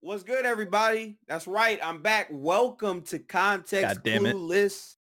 [0.00, 1.18] What's good, everybody?
[1.26, 1.80] That's right.
[1.82, 2.28] I'm back.
[2.30, 4.36] Welcome to Context God damn it.
[4.36, 4.94] Clueless.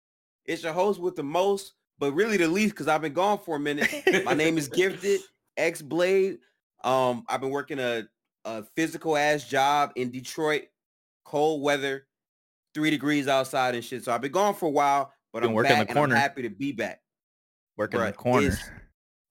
[0.46, 3.58] It's your host with the most, but really the least because I've been gone for
[3.58, 3.92] a minute.
[4.26, 5.22] My name is Gifted
[5.58, 6.40] X Blade.
[6.84, 8.08] Um, I've been working a,
[8.46, 10.64] a physical ass job in Detroit,
[11.24, 12.08] cold weather,
[12.74, 14.04] three degrees outside and shit.
[14.04, 16.06] So I've been gone for a while, but Been I'm working the back and I'm
[16.06, 16.16] corner.
[16.16, 17.02] happy to be back.
[17.78, 18.48] Working Bruh, the corner.
[18.48, 18.70] It's,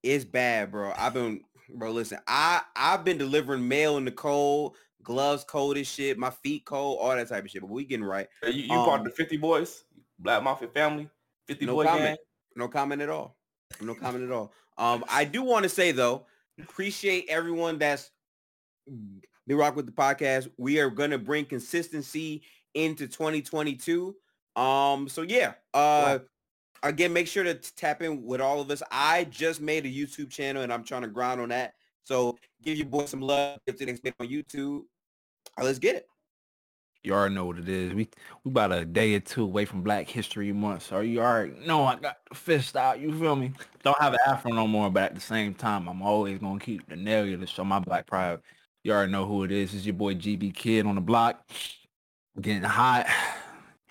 [0.04, 0.92] it's bad, bro.
[0.96, 1.40] I've been,
[1.74, 1.90] bro.
[1.90, 4.76] Listen, I I've been delivering mail in the cold,
[5.06, 7.62] gloves cold as shit, my feet cold, all that type of shit.
[7.62, 8.26] But we getting right.
[8.42, 9.84] Hey, You, you part Um, of the 50 boys,
[10.18, 11.08] Black Mafia family,
[11.46, 12.04] 50 No boy comment.
[12.04, 12.16] gang.
[12.56, 13.36] No comment at all.
[13.80, 14.52] No comment at all.
[14.76, 16.26] Um, I do want to say though,
[16.60, 18.10] appreciate everyone that's
[19.46, 20.50] been rock with the podcast.
[20.58, 22.42] We are gonna bring consistency
[22.74, 24.14] into 2022.
[24.56, 25.54] Um, so yeah.
[25.72, 26.18] Uh
[26.82, 28.82] again, make sure to tap in with all of us.
[28.90, 31.74] I just made a YouTube channel and I'm trying to grind on that.
[32.04, 34.82] So give your boy some love if it ain't on YouTube.
[35.62, 36.08] Let's get it.
[37.06, 37.94] You already know what it is.
[37.94, 38.08] We
[38.42, 41.84] we about a day or two away from Black History Month, so you already know
[41.84, 42.98] I got the fist out.
[42.98, 43.52] You feel me?
[43.84, 46.88] Don't have an afro no more, but at the same time, I'm always gonna keep
[46.88, 48.40] the nail to show my black pride.
[48.82, 49.72] You already know who it is.
[49.72, 51.48] It's your boy GB Kid on the block,
[52.40, 53.06] getting hot.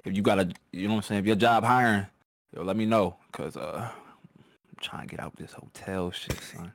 [0.04, 1.20] If you got a, you know what I'm saying.
[1.22, 2.06] If your job hiring,
[2.54, 4.44] yo, let me know, cause uh, I'm
[4.82, 6.74] trying to get out this hotel shit, son.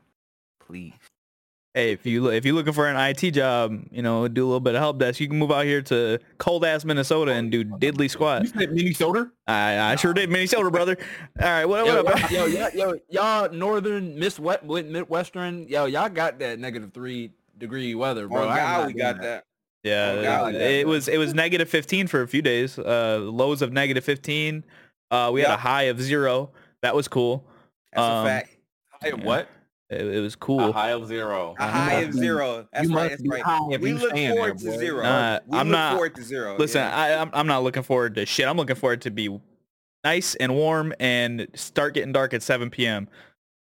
[0.59, 0.95] Please.
[1.73, 4.59] Hey, if you if you're looking for an IT job, you know, do a little
[4.59, 7.65] bit of help desk, you can move out here to cold ass Minnesota and do
[7.65, 8.43] diddly squat.
[8.43, 9.31] You said Minnesota?
[9.47, 10.97] I I sure did, Minnesota, brother.
[11.41, 12.31] All right, what, Yo, what up?
[12.33, 17.95] yo, yo, yo, y'all northern Miss Wet Midwestern, yo, y'all got that negative three degree
[17.95, 18.45] weather, bro.
[18.45, 19.45] Oh God, we got that.
[19.85, 22.81] Yeah, Oh, God, it, it was it was negative 15 for a few days.
[22.81, 24.65] Uh, lows of negative 15.
[25.13, 26.51] Uh, we had a high of zero.
[26.83, 27.47] That was cool.
[27.93, 28.57] That's Um, a fact.
[29.01, 29.25] Hey, Yeah.
[29.25, 29.49] what?
[29.91, 30.73] It, it was A cool.
[30.73, 31.55] high of zero.
[31.59, 32.69] A high of zero.
[32.73, 33.11] That's you right.
[33.11, 33.43] That's right.
[33.43, 35.03] high if We look forward there, to zero.
[35.03, 36.57] Nah, we I'm look not- forward to zero.
[36.59, 36.97] Listen, yeah.
[36.97, 38.47] I, I'm I'm not looking forward to shit.
[38.47, 39.37] I'm looking forward to be
[40.05, 43.09] nice and warm and start getting dark at 7 p.m.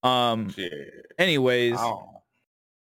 [0.03, 0.51] Um.
[0.53, 1.07] Shit.
[1.19, 2.21] Anyways, Oh.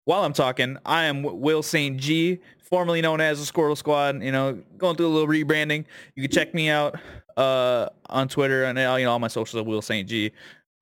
[0.04, 1.97] while I'm talking, I am Will St.
[1.98, 4.22] G, formerly known as the Squirtle Squad.
[4.22, 5.84] You know, going through a little rebranding.
[6.16, 6.97] You can check me out
[7.36, 10.08] uh on Twitter and you know all my socials are Will St.
[10.08, 10.32] G.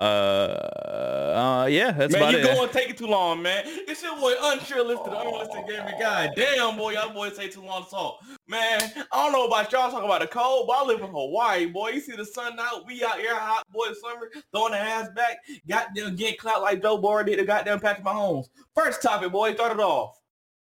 [0.00, 2.54] Uh, uh yeah, that's man, about you it.
[2.54, 3.62] going take it too long, man.
[3.66, 6.30] It's your boy unsure listed, unlisted gaming guy.
[6.36, 8.20] Damn, boy, y'all boys take too long to talk.
[8.46, 8.80] Man,
[9.12, 11.90] I don't know about y'all talking about the cold, but I live in Hawaii, boy.
[11.90, 15.38] You see the sun out, we out here hot, boy, summer, throwing the ass back,
[15.68, 18.46] got goddamn getting clout like Joe Burrow did to goddamn Patrick Mahomes.
[18.74, 20.16] First topic, boy, start it off.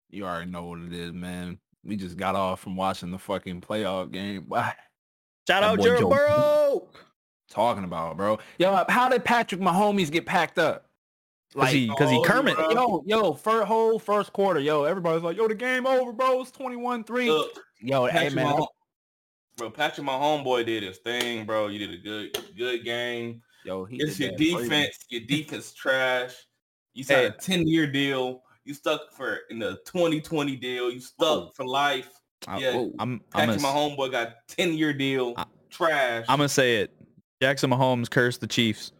[0.09, 1.59] You already know what it is, man.
[1.83, 4.45] We just got off from watching the fucking playoff game.
[4.47, 4.73] Why?
[5.47, 6.87] Shout That out boy Joe Joe- Burrow.
[7.49, 8.39] Talking about, bro.
[8.57, 10.85] Yo, how did Patrick Mahomes get packed up?
[11.55, 12.55] Cause he, cause he oh, Kermit.
[12.55, 12.71] bro.
[12.71, 16.41] Yo, yo, for whole first quarter, yo, everybody's like, yo, the game over, bro.
[16.41, 17.27] It's 21-3.
[17.27, 18.47] Look, Yo, hey, man.
[18.47, 18.67] Mahom-
[19.55, 21.67] bro, Patrick, my homeboy, did his thing, bro.
[21.67, 23.41] You did a good, good game.
[23.63, 24.53] Yo, he It's your that crazy.
[24.63, 24.97] defense.
[25.09, 26.33] Your defense trash.
[26.93, 27.25] You signed Hey.
[27.27, 28.41] a 10 year deal.
[28.65, 30.89] You stuck for in the 2020 deal.
[30.91, 31.51] You stuck Oh.
[31.55, 32.09] for life.
[32.47, 32.73] I- Yeah.
[32.75, 32.91] whoa.
[32.99, 35.35] I'm I'm Patrick, my homeboy, got 10 year deal.
[35.37, 36.25] I- trash.
[36.27, 36.94] I'm gonna say it.
[37.45, 38.91] Jackson Mahomes cursed the Chiefs.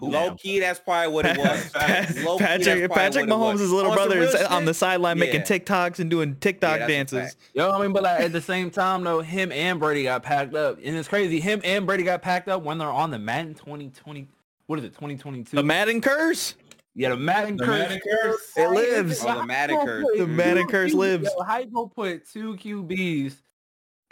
[0.00, 1.64] Low key, that's probably what it was.
[1.68, 2.24] Facts.
[2.24, 3.60] Low key, Patrick probably Patrick was.
[3.60, 5.42] Mahomes' little On brother is on the shit, sideline making.
[5.42, 7.36] TikToks and doing TikTok Yeah, dances.
[7.52, 10.54] Yo, I mean, but like, at the same time, though, him and Brady got packed
[10.54, 11.40] up, and it's crazy.
[11.40, 14.26] Him and Brady got packed up when they're on the Madden 2020.
[14.66, 14.94] What is it?
[14.94, 15.54] 2022.
[15.54, 16.54] The Madden curse.
[16.94, 17.78] yeah, the Madden The curse.
[17.80, 18.52] Madden curse.
[18.56, 19.24] It lives.
[19.24, 20.04] Oh, the Madden How curse.
[20.04, 21.28] gonna The put Madden curse lives.
[21.36, 23.36] Yo, how you gonna put two QBs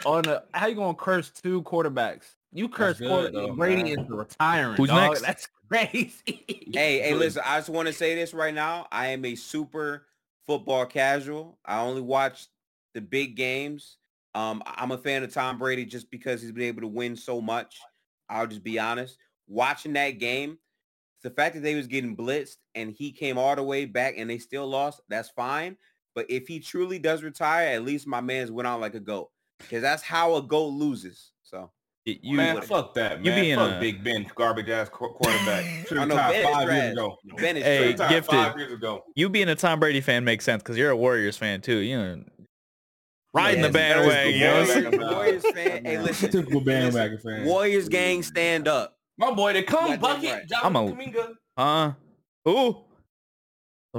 [0.05, 0.43] on a?
[0.53, 2.35] How you gonna curse two quarterbacks?
[2.53, 3.99] You curse good, quarter- though, Brady man.
[3.99, 4.75] into retiring.
[4.77, 5.11] Who's dog.
[5.11, 5.21] next?
[5.21, 6.69] That's crazy.
[6.73, 8.87] Hey, hey, listen, I just want to say this right now.
[8.91, 10.05] I am a super
[10.45, 11.57] football casual.
[11.65, 12.47] I only watch
[12.93, 13.97] the big games.
[14.35, 17.15] Um, I- I'm a fan of Tom Brady just because he's been able to win
[17.15, 17.79] so much.
[18.29, 19.17] I'll just be honest.
[19.47, 20.57] Watching that game,
[21.23, 24.29] the fact that they was getting blitzed and he came all the way back and
[24.29, 25.77] they still lost, that's fine.
[26.15, 29.29] But if he truly does retire, at least my man's went out like a goat.
[29.59, 31.31] Because that's how a goat loses.
[31.43, 31.69] So
[32.07, 35.63] Y- You man, would- fuck that, you being fuck a- Big Ben, garbage ass quarterback.
[35.87, 36.77] Should I have know, retired Ben is five trash.
[36.81, 37.17] years ago.
[37.37, 38.09] Ben is Hey, Should've trash.
[38.09, 38.35] retired gifted.
[38.39, 39.03] five years ago.
[39.15, 41.77] you being a Tom Brady fan makes sense because you're a Warriors fan too.
[41.77, 42.23] You know,
[43.33, 44.33] riding Yeah, the bandwagon.
[44.33, 44.83] You know, what I'm saying?
[44.91, 45.15] bandwagon.
[45.15, 45.85] Warriors fan.
[45.85, 46.31] Hey, listen.
[46.31, 47.45] Typical bandwagon fan.
[47.45, 48.97] Warriors gang, stand up.
[49.17, 50.31] My boy, they come Goddamn bucket.
[50.31, 50.47] right.
[50.49, 51.33] Jonathan I'm a- Kuminga.
[51.57, 52.49] huh?
[52.49, 52.77] Ooh.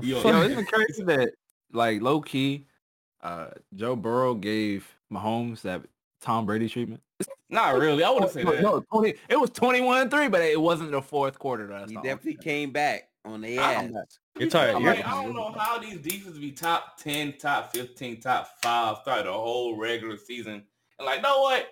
[0.02, 0.32] Yo, fuck?
[0.32, 1.30] Yo, isn't crazy that
[1.72, 2.66] like low key,
[3.22, 5.82] uh, Joe Burrow gave Mahomes that
[6.20, 7.00] Tom Brady treatment?
[7.48, 8.02] Not really.
[8.04, 8.62] I wouldn't say no, that.
[8.62, 11.66] no, 20, it was 21-3, but it wasn't the fourth quarter.
[11.66, 14.18] That's He definitely came back on the I- ass.
[14.38, 14.76] You're tired.
[14.76, 18.48] I'm You're, like, I don't know how these defenses be top 10, top 15, top
[18.62, 20.64] 5 throughout the whole regular season.
[20.98, 21.68] And like, know what?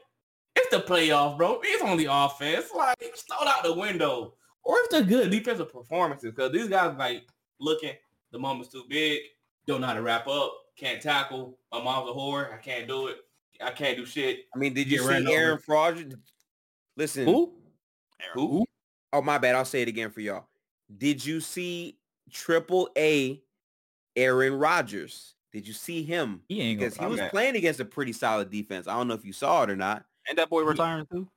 [0.57, 1.61] It's the playoff, bro.
[1.65, 2.67] It's only offense.
[2.77, 4.35] Like, it's thrown out the window.
[4.63, 6.33] Or it's the good defensive performances.
[6.35, 7.27] Because these guys, like,
[7.59, 7.95] looking,
[8.31, 9.21] the moment's too big,
[9.67, 11.59] don't know how to wrap up, can't tackle.
[11.73, 12.53] My mom's a whore.
[12.53, 13.17] I can't do it.
[13.63, 14.47] I can't do shit.
[14.55, 15.63] I mean, did you Get ran see Aaron over.
[15.63, 16.15] Fraudry?
[16.97, 17.25] Listen.
[17.25, 17.55] who?
[18.35, 18.65] Who?
[19.13, 19.55] Oh, my bad.
[19.55, 20.47] I'll say it again for y'all.
[20.97, 21.99] Did you see
[22.31, 23.43] Triple A
[24.17, 25.35] Aaron Rodgers?
[25.53, 26.43] Did you see him?
[26.49, 27.09] He ain't Because gonna.
[27.09, 27.31] he was Okay.
[27.31, 28.87] playing against a pretty solid defense.
[28.87, 30.05] I don't know if you saw it or not.
[30.29, 31.29] Ain't that boy retiring too?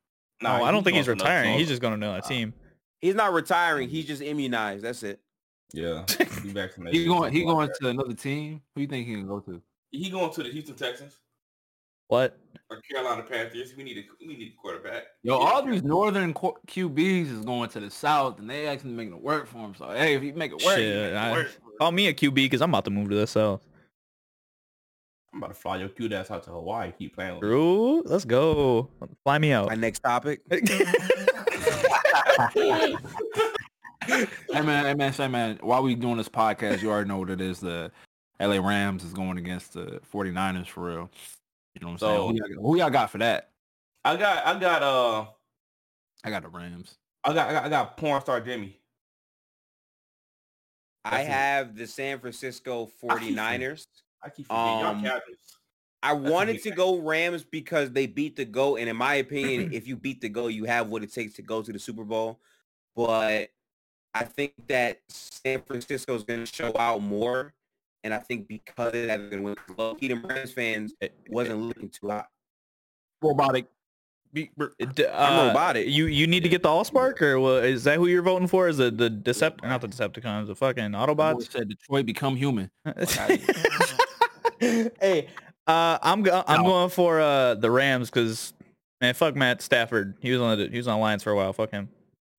[0.42, 1.48] No, I don't think he's going to retiring.
[1.50, 2.54] another He's just going to uh, another team.
[3.00, 3.90] He's not retiring.
[3.90, 4.84] He's just immunized.
[4.84, 5.20] That's it.
[5.74, 6.04] Yeah.
[6.44, 7.00] Be vaccinated.
[7.00, 8.62] He going he going to another team.
[8.76, 9.62] Who you think he can go to?
[9.92, 11.18] He going to the Houston Texans
[12.14, 12.38] What?
[12.70, 13.74] or Carolina Panthers.
[13.76, 15.04] We need a we need a quarterback.
[15.24, 15.46] Yo, Yeah.
[15.48, 19.22] all these northern qu- QBs is going to the south, and they actually making it
[19.22, 19.74] work for him.
[19.76, 21.48] So hey, if you make it work, Shit, make it I- work.
[21.80, 23.62] Call me a QB because I'm about to move to the south.
[25.34, 26.92] I'm about to fly your cute ass out to Hawaii.
[26.92, 27.50] Keep playing with me.
[27.50, 28.90] Drew, let's go.
[29.24, 29.70] Fly me out.
[29.70, 30.42] My next topic.
[34.52, 37.30] Hey man, hey man, say man, while we doing this podcast, you already know what
[37.30, 37.60] it is.
[37.62, 37.90] The
[38.40, 41.10] LA Rams is going against the 49ers for real.
[41.74, 42.30] You know what I'm So- saying?
[42.30, 43.50] Who y'all, who y'all got for that?
[44.06, 45.26] I got I got uh
[46.24, 46.96] I got the Rams.
[47.24, 48.80] I got I got, I got porn star Jimmy.
[51.06, 51.32] I That's it.
[51.32, 53.88] have the San Francisco I keep 49ers.
[54.22, 55.38] I keep forgetting Um, y'all captains.
[56.02, 58.76] I a wanted to go Rams because they beat the GO.
[58.76, 61.42] And in my opinion, if you beat the GO, you have what it takes to
[61.42, 62.40] go to the Super Bowl.
[62.96, 63.50] But
[64.14, 67.54] I think that San Francisco is going to show out more.
[68.04, 69.56] And I think because of that, they're going to win.
[69.78, 70.94] Low key, the Rams fans
[71.30, 72.28] wasn't looking too hot.
[73.22, 73.68] Robotic.
[74.34, 74.66] Beat, br-
[74.96, 75.88] D- I'm uh, robotic.
[75.88, 78.68] You you need to get the Allspark or what, is that who you're voting for?
[78.68, 81.52] Is the the Decept not the Decepticons, the fucking Autobots?
[81.52, 82.72] said Detroit become human.
[84.60, 85.28] hey,
[85.68, 86.70] uh, I'm go- I'm No.
[86.70, 88.54] going for uh the Rams because
[89.02, 90.16] man, fuck Matt Stafford.
[90.20, 91.54] He was on the he was on Lions for a while.
[91.54, 91.90] Fuck him.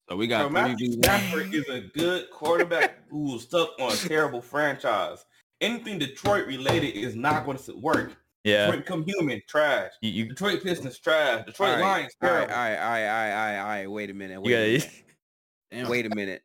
[0.08, 1.02] So we got three Matthew v one.
[1.04, 5.24] Stafford is a good quarterback who was stuck on a terrible franchise.
[5.60, 8.16] Anything Detroit related is not going to work.
[8.44, 8.66] Yeah.
[8.66, 9.92] Detroit become human, trash.
[10.02, 11.46] You, you, Detroit Pistons, trash.
[11.46, 12.54] Detroit All right, Lions, all right, terrible.
[12.54, 13.90] all right, all right, all right, all right, all right.
[13.90, 14.42] Wait a minute.
[14.42, 14.92] Wait, you a minute.
[15.70, 15.88] Damn.
[15.88, 16.42] wait a minute.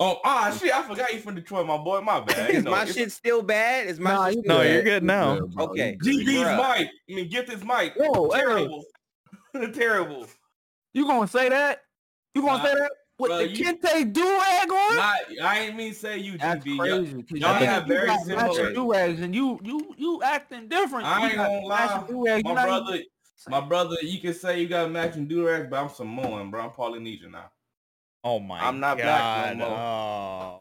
[0.00, 0.72] Oh, ah, shit!
[0.74, 2.00] I forgot you from Detroit, my boy.
[2.00, 2.52] My bad.
[2.52, 3.86] You Is know, my shit still bad?
[3.86, 4.72] Is my Nah, shit still no, bad?
[4.72, 5.34] you're good now.
[5.34, 5.62] Yeah.
[5.62, 5.98] Okay.
[6.02, 6.88] GB's mic.
[6.88, 7.94] I mean, gift his mic.
[7.96, 8.84] Whoa, terrible.
[9.74, 10.26] terrible.
[10.94, 11.82] you gonna say that?
[12.34, 12.90] You gonna Nah, say that?
[13.18, 14.96] With bro, the you- Kente do-rag on?
[14.96, 16.78] Not, I ain't mean say you, That's GB.
[16.78, 17.22] crazy.
[17.22, 21.06] 'cause y'all you have got very matching similar- do-rags and you you you acting different.
[21.06, 22.04] I ain't gonna lie.
[22.08, 22.44] do-rags.
[22.44, 23.02] My You not even- brother,
[23.48, 26.62] my brother, you can say you got matching durag, but I'm Samoan, bro.
[26.64, 27.50] I'm Polynesian now.
[28.24, 30.60] Oh my I'm not black no God.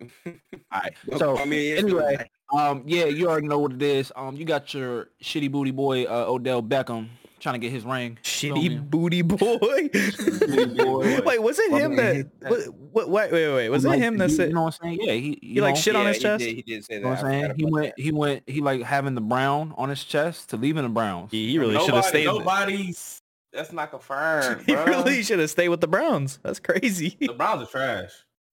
[0.26, 0.92] All right.
[1.16, 4.12] So I mean, anyway, um, yeah, you already know what it is.
[4.16, 7.08] Um, you got your shitty booty boy uh, Odell Beckham
[7.46, 8.18] trying to get his ring.
[8.22, 8.76] Shitty me.
[8.78, 9.36] booty boy.
[9.58, 11.20] boy.
[11.24, 12.28] wait, was it him that?
[12.40, 13.68] What, what, wait, wait, wait.
[13.68, 14.48] Was it Like, him that said?
[14.48, 14.98] You know what I'm saying?
[15.02, 16.38] Yeah, he He, like, know, shit on Yeah, his he chest?
[16.44, 17.04] did- He did, say You that.
[17.04, 17.54] know what I'm saying?
[17.56, 20.82] He about went, he went, he like having the brown on his chest to leaving
[20.82, 21.30] the Browns.
[21.30, 22.24] He, he really should have stayed.
[22.26, 23.22] nobody's.
[23.52, 24.62] That's not confirmed.
[24.66, 26.38] He really should have stayed with the Browns.
[26.42, 27.16] That's crazy.
[27.20, 28.10] The Browns are trash.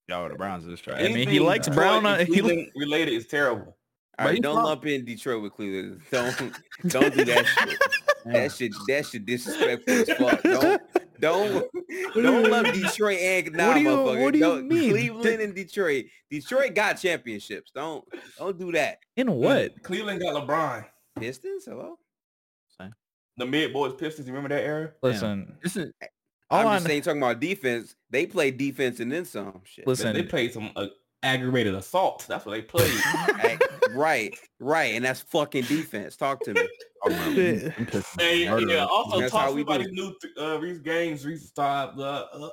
[0.07, 1.01] Yo, the Browns is trash.
[1.01, 3.75] I mean, he likes Detroit Brown and on- he li- Cleveland related is terrible.
[4.19, 6.01] All But don't lump in Detroit with Cleveland.
[6.12, 6.38] Don't
[6.88, 7.77] don't do that shit.
[8.25, 10.42] That shit that shit disrespectful as fuck.
[10.44, 10.82] Don't
[11.20, 11.72] don't
[12.15, 14.22] don't love Detroit and nah, What do you- motherfucker.
[14.24, 14.89] what do you Don't- mean?
[14.92, 16.06] Cleveland and Detroit.
[16.30, 17.72] Detroit got championships.
[17.74, 18.03] Don't
[18.38, 19.00] don't do that.
[19.15, 19.82] In what?
[19.84, 20.86] Cleveland got LeBron.
[21.20, 21.98] Pistons, hello.
[22.80, 22.94] Same.
[23.38, 24.27] The mid boys Pistons.
[24.27, 24.92] You remember that era?
[25.01, 25.92] Listen, This is
[26.50, 26.74] all I'm on.
[26.75, 27.96] just saying, talking about defense.
[28.10, 29.88] They play defense and then some shit.
[29.88, 30.88] Listen, They played some uh,
[31.24, 32.25] aggravated assault.
[32.27, 32.92] That's what they played.
[33.39, 33.58] Hey,
[33.94, 36.15] right, right, and that's fucking defense.
[36.15, 36.68] Talk to me.
[38.20, 38.86] hey, yeah.
[38.86, 41.25] Also, That's how talk we about these new th- uh, these games.
[41.25, 41.96] Reese stop.
[41.98, 42.01] Uh,
[42.34, 42.50] uh,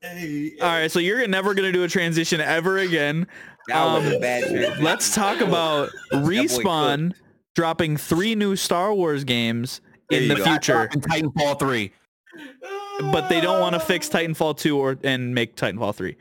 [0.00, 3.26] hey, all right, so you're never gonna do a transition ever again.
[3.68, 4.82] That was a Um, bad transition.
[4.84, 7.12] Let's talk about respawn
[7.54, 10.44] dropping three new Star Wars games There in the go.
[10.44, 11.92] future, Titanfall three.
[13.12, 16.16] but they don't want to fix Titanfall 2 or and make Titanfall 3.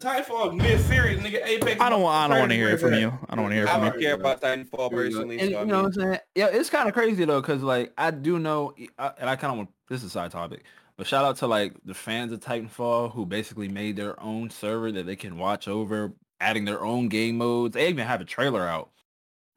[0.00, 1.44] Titanfall mid series, nigga.
[1.46, 1.80] Apex.
[1.80, 2.00] I don't.
[2.02, 3.12] wa- I don't want to hear it from you.
[3.28, 3.86] I don't want to hear it from you.
[3.88, 5.38] I don't care about Titanfall personally.
[5.38, 6.18] And, so you know what I'm saying?
[6.34, 9.52] Yeah, it's kind of crazy though, cause like I do know, I- and I kind
[9.52, 10.64] of want this is a side topic,
[10.96, 14.90] but shout out to like the fans of Titanfall who basically made their own server
[14.90, 17.74] that they can watch over, adding their own game modes.
[17.74, 18.90] They even have a trailer out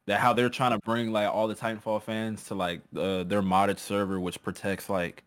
[0.07, 3.41] that how they're trying to bring like all the Titanfall fans to like uh, their
[3.41, 5.23] modded server, which protects like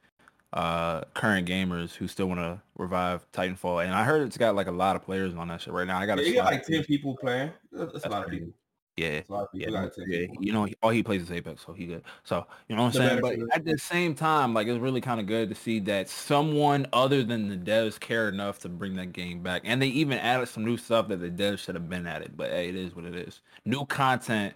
[0.52, 3.84] uh current gamers who still want to revive Titanfall.
[3.84, 5.98] And I heard it's got like a lot of players on that shit right now.
[5.98, 7.50] I got Yeah, got like ten people playing.
[7.72, 8.52] That's, that's a lot of people.
[8.96, 9.16] Yeah.
[9.16, 9.80] That's a lot of Yeah, people.
[9.80, 12.02] no, got 10 yeah, you know, all he plays is Apex, so he good.
[12.24, 13.20] So you know what I'm saying.
[13.20, 16.86] But at the same time, like it's really kind of good to see that someone
[16.92, 20.48] other than the devs care enough to bring that game back, and they even added
[20.48, 22.36] some new stuff that the devs should have been at it.
[22.36, 23.40] But hey, it is what it is.
[23.64, 24.54] New content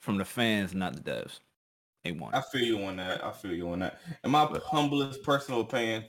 [0.00, 1.40] from the fans, not the devs.
[2.34, 3.24] I feel you on that.
[3.24, 4.00] I feel you on that.
[4.22, 6.04] In my humblest personal opinion,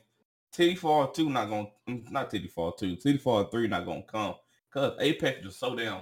[0.52, 1.68] Titty Fall 2 not gonna
[2.10, 4.36] not Titty Fall 2, Titty Fall 3 not gonna come.
[4.72, 6.00] Cause Apex is so damn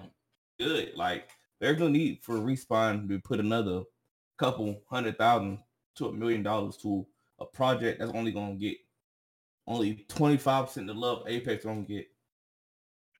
[0.60, 0.94] good.
[0.96, 3.84] Like there's no need for respawn to put another
[4.38, 5.60] couple hundred thousand
[5.96, 7.06] to a million dollars to
[7.40, 8.78] a project that's only gonna get
[9.68, 12.08] only 25% of the love Apex gonna get.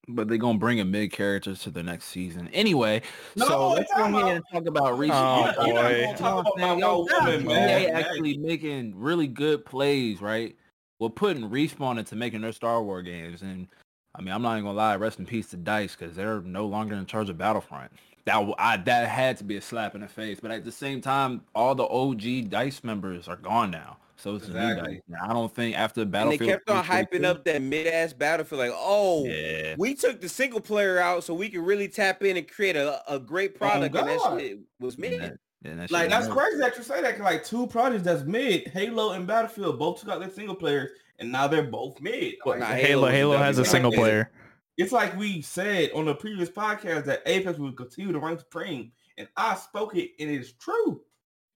[0.08, 3.02] But they're gonna bring a mid character to the next season anyway.
[3.38, 5.18] No, so let's go ahead and talk about recent.
[5.18, 6.24] Oh, You're not- you're not boy.
[6.26, 7.90] talk about Yo, woman, EA man.
[7.96, 10.56] actually making really good plays, right?
[11.00, 13.68] We're putting respawn into making their Star Wars games, and
[14.16, 14.96] I mean, I'm not even gonna lie.
[14.98, 17.92] Rest in peace to Dice because they're no longer in charge of Battlefront.
[18.26, 21.00] That I, that had to be a slap in the face, but at the same
[21.02, 24.94] time, all the OG Dice members are gone now, so it's a new Exactly.
[24.94, 25.02] Dice.
[25.10, 28.72] Now, I don't think after And they kept on hyping up that mid-ass battlefield, like,
[28.74, 32.48] oh, Yeah, we took the single player out so we could really tap in and
[32.48, 34.40] create a, a great oh, product, and that God.
[34.40, 35.22] shit was mid.
[35.22, 37.14] that- and that Like that's was- crazy that you say that.
[37.16, 40.90] 'cause, like two projects that's mid, Halo and Battlefield, both took out their single players,
[41.20, 42.36] and now they're both mid.
[42.46, 44.32] Well, Like, nah, Halo Halo Halo has a single like player.
[44.78, 48.92] it's like we said on the previous podcast that Apex would continue to reign supreme,
[49.18, 51.02] and I spoke it, and it's true.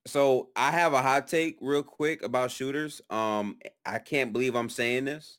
[0.08, 3.00] So I have a hot take real quick about shooters.
[3.10, 5.38] Um, I can't believe I'm saying this,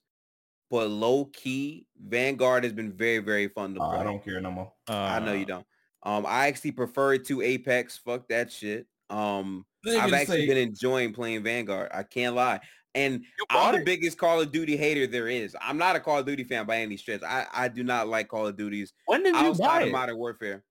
[0.69, 3.99] but low key, Vanguard has been very, very fun to Uh, play.
[3.99, 4.71] I don't care no more.
[4.87, 5.65] I know you don't.
[6.03, 7.97] Um, I actually prefer it to Apex.
[7.97, 8.87] Fuck that shit.
[9.09, 11.89] Um, I've actually say- been enjoying playing Vanguard.
[11.93, 12.59] I can't lie.
[12.95, 15.55] And You I'm bought the biggest Call of Duty hater there is.
[15.61, 17.21] I'm not a Call of Duty fan by any stretch.
[17.23, 19.91] I, I do not like Call of Duties When did you buy it?
[19.91, 20.63] Modern Warfare.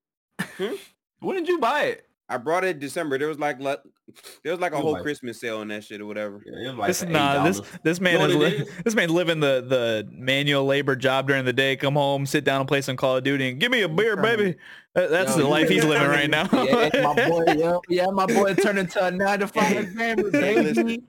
[1.21, 2.08] When did you buy it?
[2.31, 3.17] I brought it in December.
[3.19, 3.79] There was like le-
[4.45, 6.43] there was like a You who like- Christmas sale on that shit or whatever.
[6.45, 8.75] Yeah, it was like This nah, this this man know is, what li- it is?
[8.85, 11.77] this man's living the the manual labor job during the day.
[11.77, 14.17] Come home, sit down, and play some Call of Duty, and give me a beer,
[14.17, 14.57] baby.
[14.95, 16.49] That's Yo, the life he's living right now.
[16.53, 20.55] yeah, my boy, yeah, yeah, my boy turned into a nine to five gamer, Hey,
[20.55, 20.63] baby.
[20.63, 21.09] listen.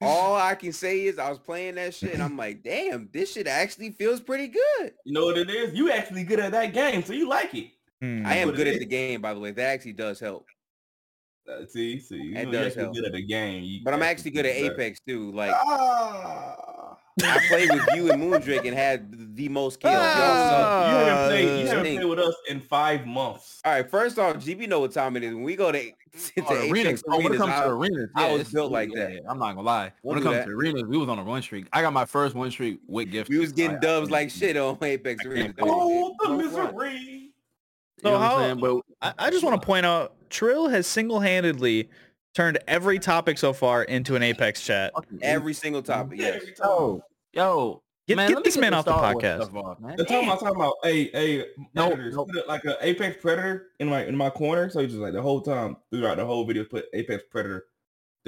[0.00, 3.32] All I can say is I was playing that shit and I'm like, damn, this
[3.32, 4.92] shit actually feels pretty good.
[5.04, 5.74] You know what it is?
[5.76, 7.70] You actually good at that game, so you like it.
[8.00, 8.24] Hmm.
[8.24, 9.50] I am good at the game, by the way.
[9.50, 10.46] That actually does help.
[11.48, 12.94] Uh, see, see, you That know, does you're actually help.
[12.94, 13.64] good at the game.
[13.64, 14.72] You But I'm actually good at that.
[14.72, 15.32] Apex too.
[15.32, 16.96] Like Ah.
[17.20, 19.94] I played with you and Moondrake and had the most kills.
[19.94, 20.00] Y'all.
[20.90, 21.60] You haven't played.
[21.62, 23.60] You haven't played with us in five months.
[23.64, 25.34] All right, first off, GB know what time it is.
[25.34, 25.92] When we go to, to
[26.46, 26.86] Oh, the arenas.
[26.86, 29.12] Apex Oh, when it comes I- to arenas, I was built like yeah, that.
[29.14, 29.92] yeah, I'm not gonna lie.
[30.02, 30.44] We'll when it comes that.
[30.46, 31.66] to arenas, we was on a run streak.
[31.72, 33.30] I got my first win streak with gift.
[33.30, 35.54] we was getting dubs like shit on Apex arenas.
[35.60, 37.27] Oh, the Don't misery.
[38.02, 38.60] So what I'm how- saying?
[38.60, 41.88] But I, I just want to point out, Trill has single-handedly
[42.34, 44.92] turned every topic so far into an Apex chat.
[45.22, 46.36] Every single topic, yes.
[46.42, 47.02] Every yo,
[47.32, 49.44] yo, Get- man, get let me this man off the podcast.
[49.44, 49.96] stuff off, man.
[49.96, 52.14] They're talking about talking about hey hey No, predators.
[52.16, 52.24] no.
[52.24, 54.70] Put it like an apex predator in my in my corner.
[54.70, 57.66] So you just like the whole time throughout the whole video put apex predator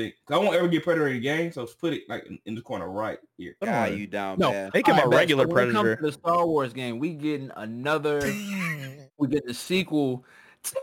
[0.04, 0.12] thing.
[0.26, 2.38] 'Cause I won't ever get predator in the game, so just put it like in,
[2.46, 3.56] in the corner right here.
[3.60, 3.94] Don't Ah, worry.
[3.96, 4.72] you down No, bad.
[4.74, 5.96] Make him Alright, a regular So when it comes predator.
[5.96, 8.20] to the Star Wars game, we getting another.
[9.18, 10.24] we get the sequel.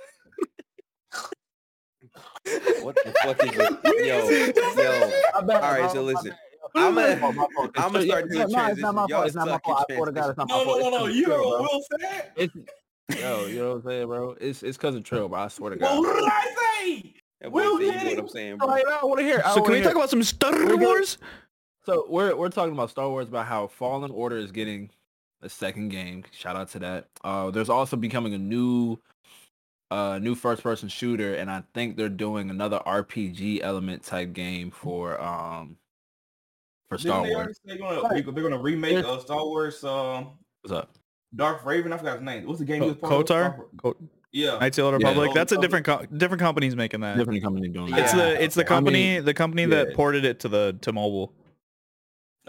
[2.80, 3.70] What the fuck is it?
[4.06, 4.30] Yo,
[4.82, 5.12] yo.
[5.34, 6.34] My bad, All right, so listen.
[6.76, 7.72] I'm gonna- fault, my fault.
[7.76, 9.12] I'm gonna Yeah, start doing no, it's not my transitions.
[9.12, 9.26] fault.
[9.28, 9.86] It's not my fault.
[9.90, 10.80] I swear to God, it's not my No, fault.
[10.80, 11.06] no, no, no.
[11.08, 11.70] It's You heard Trill, what bro.
[11.74, 12.52] Will said?
[13.20, 14.36] Yo, you know what I'm saying, bro?
[14.40, 15.40] It's it's cousin Trill, bro.
[15.40, 16.06] I swear to Well, God.
[16.06, 16.56] what did I
[17.02, 17.14] say?
[17.42, 18.20] That boy Will said, you know what it.
[18.20, 18.68] I'm saying, bro.
[18.68, 19.42] All right, I want to hear.
[19.46, 19.86] I So can we hear.
[19.86, 20.80] talk about some Star good.
[20.80, 21.18] Wars?
[21.86, 24.90] So we're we're talking about Star Wars about how Fallen Order is getting
[25.42, 26.24] a second game.
[26.32, 27.08] Shout out to that.
[27.24, 28.98] Uh, there's also becoming a new
[29.92, 34.72] uh new first person shooter, and I think they're doing another RPG element type game
[34.72, 35.78] for um
[36.90, 37.60] for Star they Wars.
[37.64, 40.32] They're gonna, they- they're gonna remake There's- uh, Star Wars um
[40.64, 40.90] What's up?
[41.36, 41.94] Darth Revan.
[41.94, 42.46] I forgot his name.
[42.48, 42.82] What's the game?
[42.82, 43.26] he was part of?
[43.78, 43.96] KOTOR?
[44.38, 44.60] Star- Co- Yeah.
[44.60, 45.08] Knights of the Old Yeah.
[45.10, 45.32] Republic.
[45.34, 47.18] That's a different co- different companies making that.
[47.18, 48.18] Different company doing It's that.
[48.18, 48.24] Yeah.
[48.36, 48.68] the it's the okay.
[48.74, 51.34] I company the company that ported it to the to mobile.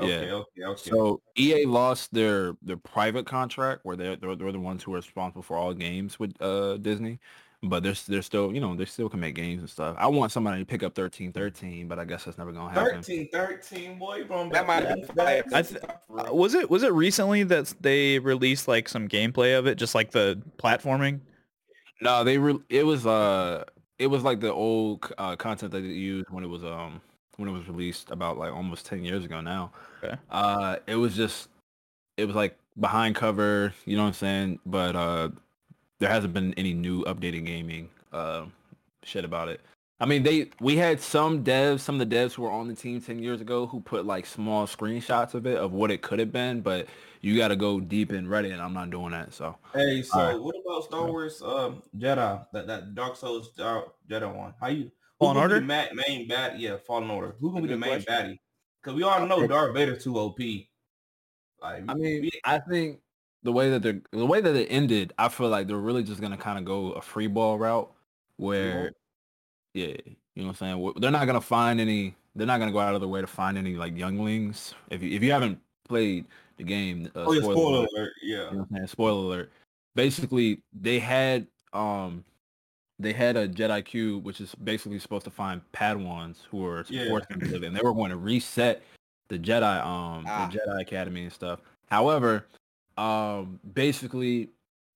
[0.01, 0.33] Okay, Yeah.
[0.35, 0.91] okay, okay.
[0.91, 4.97] So EA lost their their private contract where they're, they're they're the ones who are
[4.99, 7.19] responsible for all games with uh Disney,
[7.65, 9.97] but they're they're still you know they still can make games and stuff.
[9.99, 13.03] I want somebody to pick up thirteen thirteen, but I guess that's never gonna happen.
[13.03, 14.25] 13, 13, boy.
[14.25, 15.43] From That might be fire.
[15.53, 19.67] I th- Uh, was it was it recently that they released like some gameplay of
[19.67, 21.23] it, just like the platforming?
[22.01, 23.65] No, they re- it was uh
[23.99, 27.01] it was like the old uh, content that they used when it was um
[27.37, 29.73] when it was released about like almost ten years ago now.
[30.03, 30.17] Okay.
[30.31, 31.49] Uh, it was just
[32.17, 34.59] it was like behind cover, you know what I'm saying?
[34.67, 35.31] But uh,
[35.99, 38.47] there hasn't been any new updated gaming uh,
[39.03, 39.61] shit about it.
[40.01, 42.75] I mean, they we had some devs, some of the devs who were on the
[42.75, 46.21] team ten years ago who put like small screenshots of it of what it could
[46.21, 46.87] have been, but
[47.21, 49.35] you got to go deep in Reddit, and I'm not doing that.
[49.35, 50.41] So Hey, so Alright.
[50.41, 52.47] what about Star Wars um Jedi?
[52.53, 54.55] That that Dark Souls Star Jedi one.
[54.61, 54.91] How you who
[55.27, 55.55] Fallen gonna Order?
[55.61, 57.35] the ma- main bat yeah, Fallen Order.
[57.41, 58.13] Who gonna be the main question.
[58.15, 58.39] baddie?
[58.81, 60.39] Because we all know Darth Vader's too OP.
[61.61, 63.01] Like I mean, we- I think
[63.43, 66.21] the way that they're the way that it ended, I feel like they're really just
[66.21, 67.93] gonna kind of go a free ball route
[68.37, 68.93] where,
[69.75, 70.93] yeah, you know what I'm saying.
[70.99, 72.15] They're not gonna find any.
[72.35, 74.75] They're not gonna go out of their way to find any like younglings.
[74.91, 78.13] If you if you haven't played the game, uh, oh yeah, spoiler spoiler alert, alert.
[78.23, 78.37] Yeah.
[78.37, 78.87] you know what I'm saying?
[78.89, 79.53] Spoiler alert.
[79.95, 82.25] Basically, they had um
[83.01, 87.17] they had a Jedi cube, which is basically supposed to find Padawans who are Yeah.
[87.31, 88.83] sensitive, and they were going to reset
[89.29, 90.49] the Jedi um Ah.
[90.51, 91.61] the Jedi Academy and stuff.
[91.87, 92.47] However,
[92.97, 94.49] um basically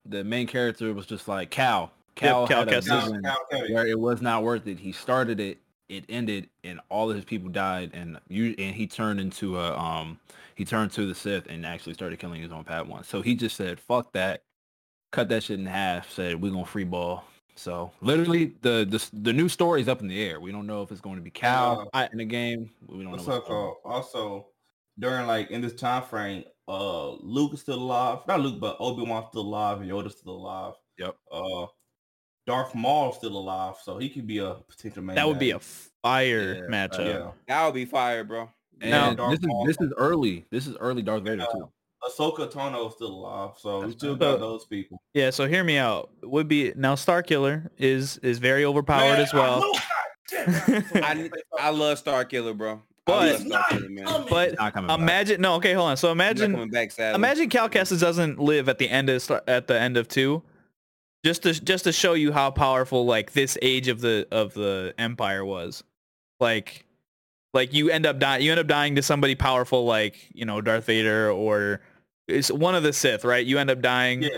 [0.04, 1.92] the main character was just like Cal.
[2.14, 2.86] Cal, Cal had a Kestis.
[2.88, 3.38] Cal- vision Cal
[3.74, 4.78] where it was not worth it.
[4.78, 8.86] He started it, it ended, and all of his people died, and you and he
[8.86, 10.18] turned into a um
[10.54, 13.04] he turned to the Sith and actually started killing his own Padawan.
[13.04, 14.42] So he just said, "Fuck that,"
[15.10, 16.10] cut that shit in half.
[16.10, 17.24] Said we're gonna free ball.
[17.54, 20.40] So literally, the the the new story is up in the air.
[20.40, 22.70] We don't know if it's going to be Cal Uh, in the game.
[22.86, 23.34] We don't What's know.
[23.36, 24.46] up, Also,
[24.98, 28.20] during like in this time frame, uh, Luke is still alive.
[28.26, 30.74] Not Luke, but Obi Wan still alive and Yoda's still alive.
[30.98, 31.16] Yep.
[31.30, 31.66] Uh,
[32.46, 35.16] Darth Maul's still alive, so he could be a potential main.
[35.16, 37.06] That would be a fire Yeah, matchup.
[37.06, 37.30] yeah.
[37.48, 38.48] That would be fire, bro.
[38.80, 39.64] And Now- Darth this is Maul.
[39.66, 40.44] this is early.
[40.50, 41.62] This is early Darth Vader too.
[41.64, 45.00] Uh, Ahsoka Tano is still alive, so we still got those people.
[45.14, 46.10] Yeah, so hear me out.
[46.24, 49.60] Would be now Star Killer is is very overpowered Man, as well.
[49.60, 49.72] know-
[50.94, 51.30] I,
[51.60, 52.82] I love Star Killer, bro.
[53.04, 54.98] But- I love He's Star not Killer, But Not coming back.
[54.98, 55.96] imagine no, okay, hold on.
[55.96, 59.96] So imagine back, imagine Cal Kestis doesn't live at the end of at the end
[59.96, 60.42] of two,
[61.24, 64.94] just to just to show you how powerful like this age of the of the
[64.98, 65.84] Empire was,
[66.40, 66.84] like
[67.54, 70.60] like you end up dying you end up dying to somebody powerful like you know
[70.60, 71.80] Darth Vader or
[72.28, 73.44] it's one of the Sith, right?
[73.44, 74.30] You end up dying, Yeah,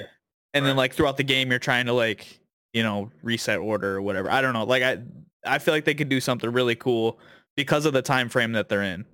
[0.53, 2.41] and then like throughout the game you're trying to like
[2.73, 4.31] you know reset order or whatever.
[4.31, 4.65] I don't know.
[4.65, 4.99] Like I
[5.47, 7.19] I feel like they could do something really cool
[7.57, 9.05] because of the time frame that they're in.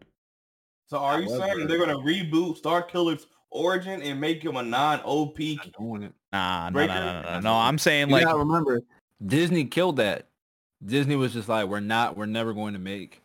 [0.89, 4.63] So are you However- saying they're gonna reboot Star Killer's origin and make him a
[4.63, 5.39] non-OP?
[6.33, 6.89] Not doing it.
[6.89, 6.95] Nah, no, Breaker?
[6.95, 7.55] no, no, no, no.
[7.55, 8.83] I'm saying You like gotta remember,
[9.25, 10.27] Disney killed that.
[10.85, 13.23] Disney was just like, we're not, we're never going to make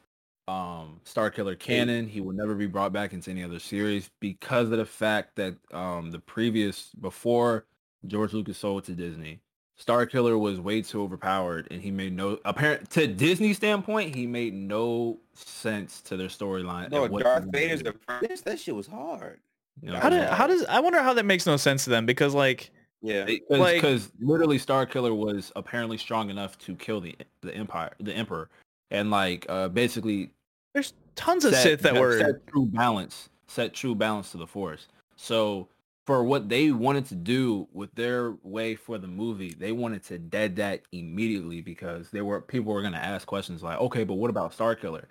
[0.47, 2.07] um Star Killer canon.
[2.07, 5.55] He will never be brought back into any other series because of the fact that
[5.73, 7.65] um the previous before
[8.05, 9.39] George Lucas sold to Disney,
[9.75, 14.13] Star Killer was way too overpowered, and he made no apparent to Disney standpoint.
[14.15, 16.91] He made no sense to their storyline.
[16.91, 18.27] no, and what Darth Vader's to do.
[18.45, 19.39] That shit was hard.
[19.81, 22.05] You know how did how does I wonder how that makes no sense to them
[22.05, 22.71] because like
[23.05, 23.25] Yeah.
[23.25, 28.13] because Like- literally Star Killer was apparently strong enough to kill the the empire, the
[28.13, 28.49] emperor,
[28.91, 30.31] and like uh basically
[30.73, 34.47] there's tons of set, Sith that were set true balance, set true balance to the
[34.47, 34.87] force.
[35.15, 35.67] So
[36.05, 40.19] for what they wanted to do with their way for the movie, they wanted to
[40.19, 44.29] dead that immediately because they were people were gonna ask questions like, okay, but what
[44.29, 45.07] about Star Killer?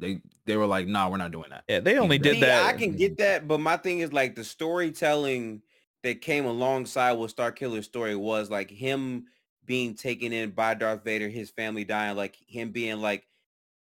[0.00, 1.64] They they were like, nah, we're not doing that.
[1.68, 2.66] yeah, they only did See, that.
[2.66, 5.62] I can get that, but my thing is like the storytelling
[6.02, 9.26] that came alongside what Star Killer's story was like him
[9.64, 13.26] being taken in by Darth Vader, his family dying, like him being like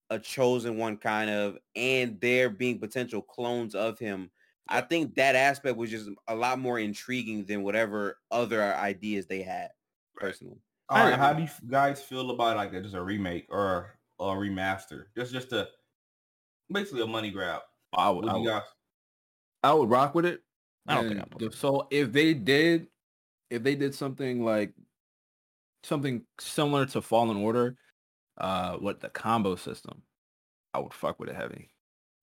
[0.09, 4.31] a chosen one kind of, and there being potential clones of him.
[4.67, 9.43] I think that aspect was just a lot more intriguing than whatever other ideas they
[9.43, 9.69] had
[10.15, 10.57] personally.
[10.89, 14.23] All right, how do you guys feel about like a, just a remake or a
[14.23, 15.05] remaster?
[15.15, 15.67] Just just a
[16.71, 17.61] basically a money grab.
[17.95, 18.61] I would, I would.
[19.63, 20.41] I would rock with it.
[20.87, 22.87] I don't think And putting the- so if they did
[23.49, 24.73] if they did something like
[25.83, 27.77] something similar to Fallen Order,
[28.37, 30.01] uh what the combo system,
[30.73, 31.69] I would fuck with it heavy.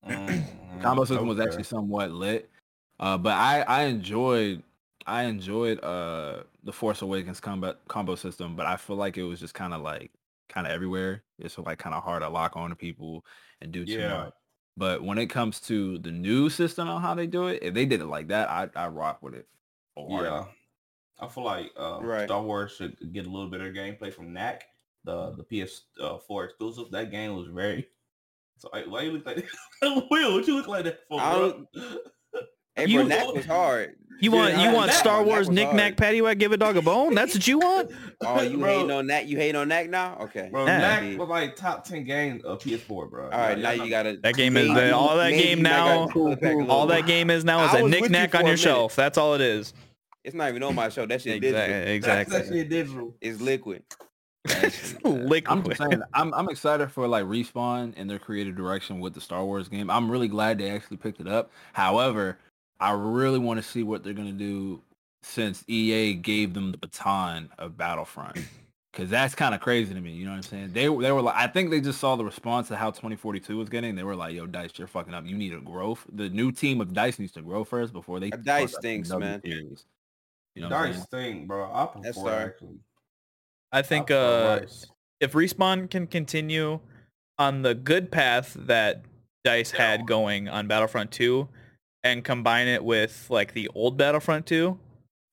[0.05, 2.51] Mm, Combo system was actually somewhat lit.
[2.99, 4.63] Uh but I I enjoyed
[5.07, 9.41] I enjoyed uh the Force Awakens combat combo system, but I feel like it was
[9.41, 10.11] just kind of like
[10.49, 11.23] kind of everywhere.
[11.39, 13.25] It's like kind of hard to lock on to people
[13.61, 14.25] and do too Yeah.
[14.25, 14.35] much.
[14.77, 17.85] But when it comes to the new system on how they do it, if they
[17.85, 19.47] did it like that, I I rock with it.
[19.97, 20.39] wholeheartedly.
[20.39, 20.45] Yeah,
[21.25, 22.25] I feel like uh, Right.
[22.25, 24.65] Star Wars should get a little bit of gameplay from Knack,
[25.05, 26.91] the the PS4 exclusive.
[26.91, 27.89] That game was very.
[28.59, 30.07] So I, why you look like that?
[30.11, 30.35] Will?
[30.35, 31.67] What you look like that for?
[32.77, 32.81] I?
[32.83, 33.97] Hey, You- bro, Knack was hard.
[34.21, 36.15] You want you want that- Star that Wars was Knick Knack hard.
[36.15, 37.15] Paddywhack Give a Dog a Bone?
[37.15, 37.91] That's what you want?
[38.25, 38.69] Oh, you Bro.
[38.73, 39.27] hating on that?
[39.27, 40.17] You hating on that now?
[40.21, 40.49] Okay.
[40.53, 40.79] Bro, Yeah.
[41.01, 43.25] Knack was like top ten games of PS4, bro.
[43.25, 44.17] All right, now you gotta.
[44.23, 46.71] That game is maybe- the- all that game now- gotta pull it back a little
[46.71, 48.61] All that game is now is a was Knick you Knack on your minute.
[48.61, 48.95] shelf.
[48.95, 49.75] That's all it is.
[50.23, 51.05] It's not even on my show.
[51.05, 51.61] That shit digital.
[51.61, 51.75] Exactly.
[51.85, 52.37] That's Exactly.
[52.37, 53.15] actually digital.
[53.21, 53.83] It's liquid.
[55.05, 55.45] Liquid.
[55.49, 59.21] I'm just saying, I'm I'm excited for like respawn and their creative direction with the
[59.21, 59.91] Star Wars game.
[59.91, 61.51] I'm really glad they actually picked it up.
[61.73, 62.39] However,
[62.83, 64.83] I really want to see what they're gonna do
[65.23, 68.39] since EA gave them the baton of Battlefront.
[68.93, 70.11] Cause that's kind of crazy to me.
[70.11, 70.73] You know what I'm saying?
[70.73, 73.71] They they were like, I think they just saw the response to how 2042 was
[73.71, 73.95] getting.
[73.95, 75.25] They were like, "Yo, Dice, you're fucking up.
[75.25, 76.05] You need a growth.
[76.13, 79.09] The new team of Dice needs to grow first before they." Uh, Dice fuck stinks,
[79.11, 79.41] man.
[79.43, 79.87] series."
[80.55, 81.07] You know Dice saying?
[81.11, 81.71] thing, bro.
[81.73, 82.47] I That's prefer fair.
[82.49, 82.79] actually.
[83.71, 84.87] I I think prefer uh Rice.
[85.21, 86.81] if respawn can continue
[87.39, 89.05] on the good path that
[89.45, 91.49] dice had going on battlefront 2
[92.05, 94.79] and combine it with like the old battlefront 2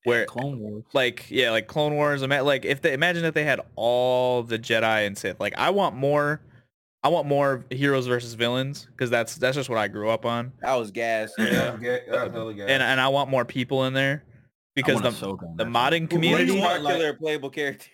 [0.04, 0.84] where Clone Wars.
[0.94, 4.58] like yeah like clone wars ima- like if they imagine if they had all the
[4.58, 6.40] jedi and sith like i want more
[7.02, 10.52] i want more heroes versus villains because that's that's just what i grew up on
[10.62, 11.32] That was gas.
[11.38, 11.76] Yeah, Yeah.
[11.76, 14.24] get, that's hella and and i want more people in there
[14.74, 16.80] because the Ahsoka the modding Who- who do community you want?
[16.80, 17.86] Smart like- killer, playable character.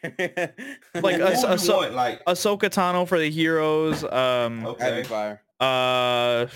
[0.95, 1.95] Like, Who would so- so- want?
[1.95, 5.01] like ahsoka tano for the heroes um okay.
[5.03, 5.43] be fire.
[5.61, 6.47] Uh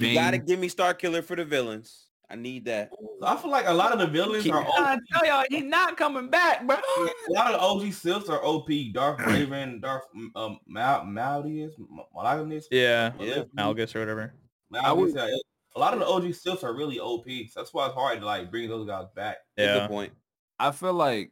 [0.00, 2.04] You gotta give me Star Killer for the villains.
[2.28, 2.90] I need that.
[3.22, 4.78] I feel like a lot of the villains Keep- are OP.
[4.80, 6.74] I tell y'all, he's not coming back, bro.
[6.76, 8.68] A lot of the OG Siths are OP.
[8.92, 10.02] Darth Revan, Darth
[10.34, 11.74] um, Mal- Maldius,
[12.16, 12.64] Malagnis.
[12.72, 13.44] yeah Yeah.
[13.56, 14.34] malgus or whatever
[14.74, 15.30] I would say
[15.76, 17.26] a lot of the OG Siths are really OP.
[17.50, 19.36] So that's why it's hard to like bring those guys back.
[19.56, 20.12] yeah Good point.
[20.58, 21.30] I feel like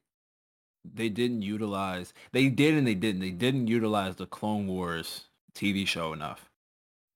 [0.85, 2.13] they didn't utilize.
[2.33, 3.21] They did and they didn't.
[3.23, 5.25] They didn't utilize the Clone Wars
[5.57, 6.51] TV show enough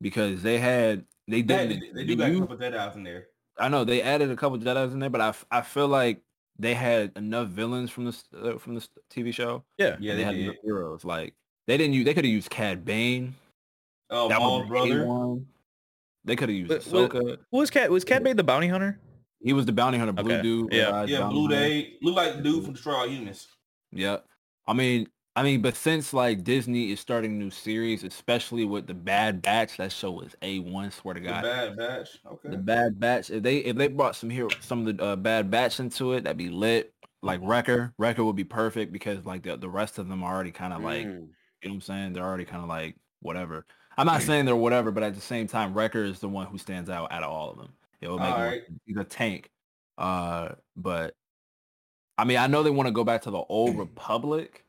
[0.00, 1.80] because they had they They, didn't.
[1.80, 3.26] they, they they do got a u- couple dead eyes in there.
[3.58, 6.22] I know they added a couple Jedi's in there, but I, I feel like
[6.58, 9.64] they had enough villains from this uh, from this TV show.
[9.78, 10.44] yeah Yeah, they, they, had did.
[10.44, 11.04] enough heroes.
[11.04, 11.34] Like
[11.66, 12.04] they didn't use.
[12.04, 13.34] They could have used Cad Bane.
[14.11, 15.06] Oh, that Maul's was brother.
[15.06, 15.46] one.
[16.24, 17.38] They could have used But- but- Ahsoka.
[17.50, 18.98] who was cat was Cad Bane the bounty hunter
[19.40, 20.72] He was the bounty hunter, blue Okay, dude.
[20.72, 21.04] yeah.
[21.04, 21.56] Yeah, Blue hunter.
[21.56, 21.94] Day.
[22.02, 23.46] Look like the dude from Destroy All Humans.
[23.92, 24.18] Yeah.
[24.66, 25.08] I mean,
[25.38, 29.77] I mean, but since like Disney is starting new series, especially with the Bad Batch,
[29.77, 30.90] that show is a one.
[30.90, 32.09] Swear to God, The Bad Batch.
[32.27, 32.48] Okay.
[32.51, 33.31] the Bad Batch.
[33.31, 36.24] If they if they brought some here some of the uh, Bad Batch into it,
[36.24, 36.92] that'd be lit.
[37.22, 40.51] Like Wrecker, Wrecker would be perfect because like the the rest of them are already
[40.51, 41.14] kind of like, you Mm.
[41.14, 41.29] know
[41.62, 42.12] what I'm saying?
[42.14, 43.64] They're already kind of like whatever.
[43.96, 46.59] I'm not saying they're whatever, but at the same time, Wrecker is the one who
[46.59, 47.72] stands out out of all of them.
[48.01, 48.62] It would make more- Alright.
[48.87, 49.51] he's a tank.
[49.96, 51.14] Uh, but
[52.16, 54.64] I mean, I know they want to go back to the old Republic.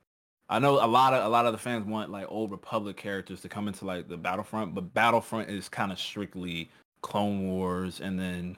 [0.49, 3.41] I know a lot of a lot of the fans want like old Republic characters
[3.41, 6.69] to come into like the Battlefront, but Battlefront is kind of strictly
[7.01, 8.57] Clone Wars and then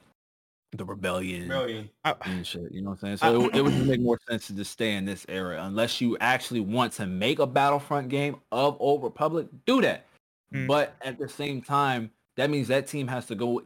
[0.72, 1.90] the Rebellion Brilliant.
[2.06, 2.72] and shit.
[2.72, 3.18] You know what I'm saying?
[3.18, 6.18] So it, it would make more sense to just stay in this era unless you
[6.22, 9.48] actually want to make a Battlefront game of Old Republic.
[9.66, 10.06] Do that,
[10.54, 10.68] Hmm.
[10.68, 13.64] but at the same time, that means that team has to go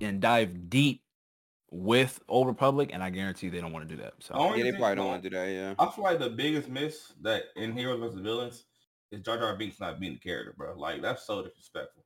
[0.00, 1.00] and dive deep
[1.70, 4.14] with Old Republic, and I guarantee they don't want to do that.
[4.20, 5.48] So Only Yeah, they probably don't want to do that.
[5.48, 5.74] Yeah.
[5.78, 8.20] I feel like the biggest miss that in Heroes vs.
[8.20, 8.64] Villains
[9.12, 10.78] is Jar Jar Binks not being the character, bro.
[10.78, 12.04] Like that's so disrespectful.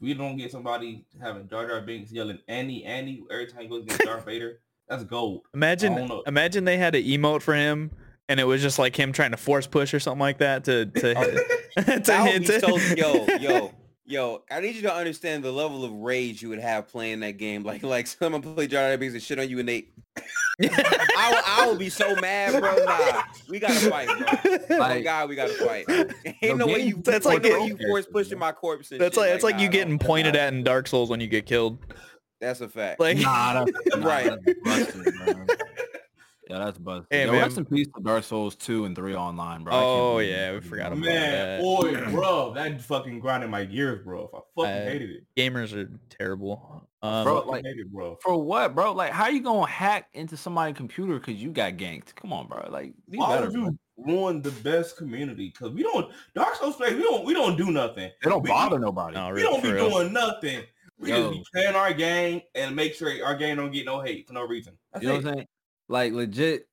[0.00, 3.68] If we don't get somebody having Jar Jar Binks yelling Annie Annie every time he
[3.68, 5.42] goes against Darth Vader, that's gold.
[5.54, 7.90] Imagine imagine they had an emote for him
[8.28, 10.86] and it was just like him trying to force push or something like that to
[10.86, 11.14] to,
[11.76, 13.72] to That would hit be to- so yo yo
[14.08, 14.42] yo.
[14.50, 17.62] I need you to understand the level of rage you would have playing that game.
[17.68, 19.88] Like like someone play Jar Jar Binks and shit on you and they.
[20.62, 22.76] I will, I will be so mad, bro.
[22.84, 24.76] Nah, we gotta fight, bro.
[24.76, 25.84] Oh Like- God, we gotta fight.
[26.42, 27.00] Ain't no way you.
[27.04, 28.90] That's like no way you force pushing my corpse.
[28.90, 29.22] And That's shit.
[29.22, 31.78] like it's like nah, you getting pointed at in Dark Souls when you get killed.
[32.40, 32.98] That's a fact.
[33.00, 34.32] Like Nah, that's, nah, Right.
[36.48, 36.56] That's busted, bro.
[36.58, 37.06] Yeah, that's busted.
[37.10, 37.40] Hey, Yo, man.
[37.42, 39.72] rest in peace to Dark Souls 2 and 3 online, bro.
[39.74, 41.60] I Oh, yeah, we forgot about Man, that.
[41.60, 44.30] boy, bro, that fucking grinded my gears, bro.
[44.32, 45.24] I fucking Uh, hated it.
[45.36, 46.84] gamers are terrible.
[47.00, 48.16] Um, Bro, Fucking like- hated it, bro.
[48.22, 48.92] For what, bro?
[48.92, 52.14] Like, how you gonna hack into somebody's computer because you got ganked?
[52.16, 52.66] Come on, bro.
[52.70, 53.62] Like, be Why better, would bro.
[53.66, 55.50] you ruin the best community?
[55.52, 56.94] Cause we don't Dark Souls play.
[56.94, 58.10] We don't we don't do nothing.
[58.22, 59.14] They don't we- bother nobody.
[59.14, 59.90] no, We don't be real.
[59.90, 60.62] doing nothing.
[60.98, 61.16] We Yo.
[61.30, 64.32] just be playing our game and make sure our game don't get no hate for
[64.32, 64.76] no reason.
[64.92, 65.24] That's You know it.
[65.24, 65.46] what I'm saying?
[65.88, 66.66] Like, legit.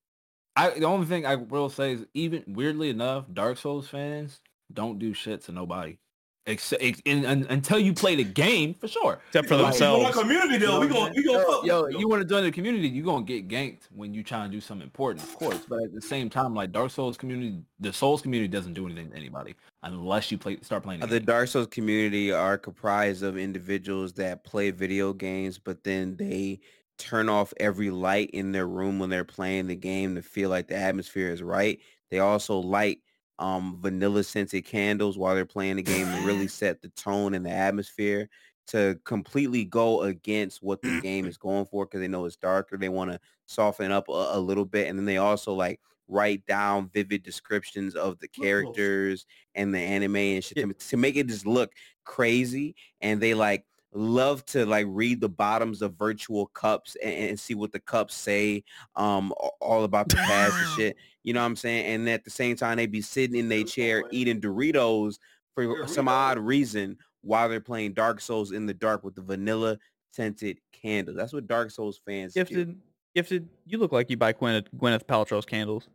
[0.58, 4.39] I the only thing I will say is, even weirdly enough, Dark Souls fans
[4.73, 5.97] don't do shit to nobody,
[6.45, 9.19] except in, in, until you play the game for sure.
[9.28, 10.06] Except for Like, themselves.
[10.06, 10.80] our community though.
[10.80, 11.99] we gonna we gonna yo, fuck with yo, you.
[11.99, 14.62] you want to join the community, you gonna get ganked when you try to do
[14.62, 15.60] something important, of course.
[15.67, 19.12] But at the same time, like Dark Souls community, the Souls community doesn't do anything
[19.12, 21.01] to anybody unless you play start playing.
[21.01, 21.25] The The game.
[21.25, 26.62] Dark Souls community are comprised of individuals that play video games, but then they
[26.97, 30.67] turn off every light in their room when they're playing the game to feel like
[30.67, 31.79] the atmosphere is right.
[32.10, 32.99] They also light
[33.39, 37.45] um, vanilla scented candles while they're playing the game to really set the tone and
[37.45, 38.29] the atmosphere
[38.67, 42.77] to completely go against what the game is going for because they know it's darker.
[42.77, 44.88] They want to soften up a, a, little bit.
[44.88, 50.15] And then they also like write down vivid descriptions of the characters and the anime
[50.15, 51.73] and shit to, to make it just look
[52.05, 52.75] crazy.
[53.01, 57.55] And they like love to like read the bottoms of virtual cups and, and, see
[57.55, 58.62] what the cups say
[58.97, 61.86] um all about the past and shit you know what i'm saying?
[61.86, 65.17] And at the same time they be sitting in their chair eating doritos
[65.55, 69.77] for some odd reason while they're playing dark souls in the dark with the vanilla
[70.12, 72.77] scented candles that's what dark souls fans gifted do.
[73.15, 75.88] gifted you look like you buy gwyneth, gwyneth paltrow's candles.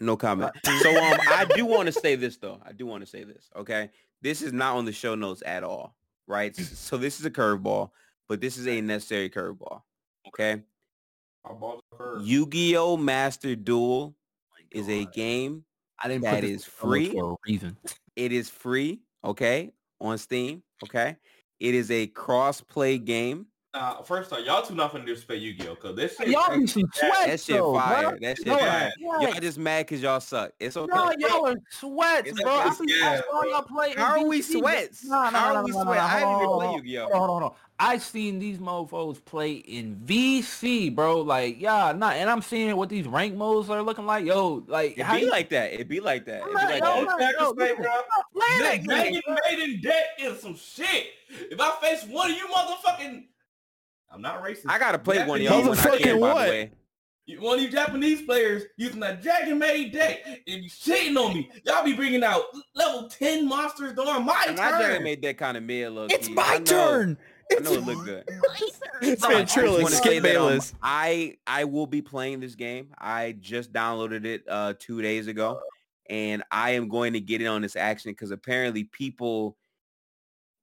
[0.00, 0.52] No comment.
[0.64, 2.60] So um i do want to say this though.
[2.64, 3.90] I do want to say this okay?
[4.22, 5.94] This is not on the show notes at all
[6.26, 6.52] right?
[6.52, 6.74] Mm-hmm.
[6.74, 7.90] so this is a curveball,
[8.28, 9.82] but this is a necessary curveball.
[10.28, 10.62] Okay.
[11.98, 12.22] Curve.
[12.26, 12.96] Yu-Gi-Oh!
[12.96, 15.64] Master Duel oh is a game
[16.02, 17.76] I didn't that is free for a reason.
[18.16, 20.62] It is free, okay, on Steam.
[20.84, 21.16] Okay.
[21.60, 23.46] It is a cross-play game.
[23.74, 25.74] Uh, first off, y'all two not finna disrespect Yu-Gi-Oh!
[25.74, 27.26] Cause this shit, y'all be some sweat.
[27.26, 28.10] That shit though, fire.
[28.10, 28.18] Bro.
[28.20, 28.92] That shit no, fire.
[29.00, 30.52] Y'all just mad cause y'all suck.
[30.60, 30.94] It's okay.
[30.94, 32.52] No, y'all are sweats, It's bro.
[32.60, 32.68] okay.
[32.68, 33.94] I see Yeah, I saw y'all play.
[33.96, 35.04] How are we sweats?
[35.04, 35.98] No, no, How no, are we no, no, sweats?
[35.98, 37.02] no, I didn't even hold play Yu-Gi-Oh.
[37.02, 37.52] Hold on, hold on.
[37.80, 41.22] I seen these mofos play in VC, bro.
[41.22, 44.24] Like, yeah, not, and I'm seeing what these rank modes are looking like.
[44.24, 45.72] Yo, like, It how be you like that.
[45.72, 46.42] It be like that.
[46.42, 47.18] It be I'm like not- that.
[47.18, 47.92] yo, Back to yo, say, listen, bro.
[48.32, 51.06] play That that Dragon Maiden deck is some shit.
[51.28, 53.24] If I face one of you motherfucking,
[54.14, 54.66] I'm not racist.
[54.68, 56.44] I gotta play one of Japanese- y'all when I Motherfucking can, by what?
[56.44, 56.70] the way.
[57.26, 61.32] You- One of you Japanese players using that Dragon Maid deck and you shitting on
[61.34, 61.50] me.
[61.64, 62.42] Y'all be bringing out
[62.74, 65.02] level 10 monsters during my And I just turn.
[65.02, 66.12] made that kind of mid look.
[66.12, 67.16] it's my turn
[67.50, 68.24] I know it looked good.
[69.02, 72.02] it's Bro, I been just Trill and wanna Skip that, um, I I will be
[72.02, 72.88] playing this game.
[72.98, 75.60] I just downloaded it uh two days ago,
[76.10, 79.56] and I am going to get in on this action because apparently people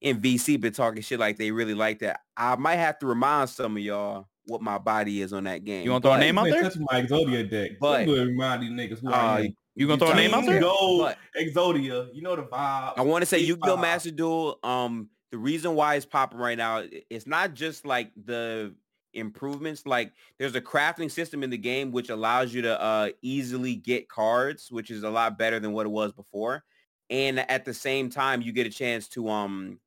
[0.01, 2.21] in VC been talking shit like they really like that.
[2.35, 5.85] I might have to remind some of y'all what my body is on that game.
[5.85, 6.63] You wanna throw a name out there?
[6.63, 7.71] Touch my Exodia deck.
[7.79, 9.55] But- But I'm remind these niggas who Uh, I am.
[9.75, 10.59] You gonna throw a name out there?
[10.59, 12.09] Go Exodia.
[12.13, 12.93] You know the vibe.
[12.97, 13.77] I want to say Big Yu-Gi-Oh!
[13.77, 14.59] Master Duel.
[14.63, 18.73] Um, the reason why it's popping right now, it's not just like the
[19.13, 19.85] improvements.
[19.85, 24.09] Like there's a crafting system in the game which allows you to uh easily get
[24.09, 26.63] cards, which is a lot better than what it was before.
[27.09, 29.79] And at the same time, you get a chance to um.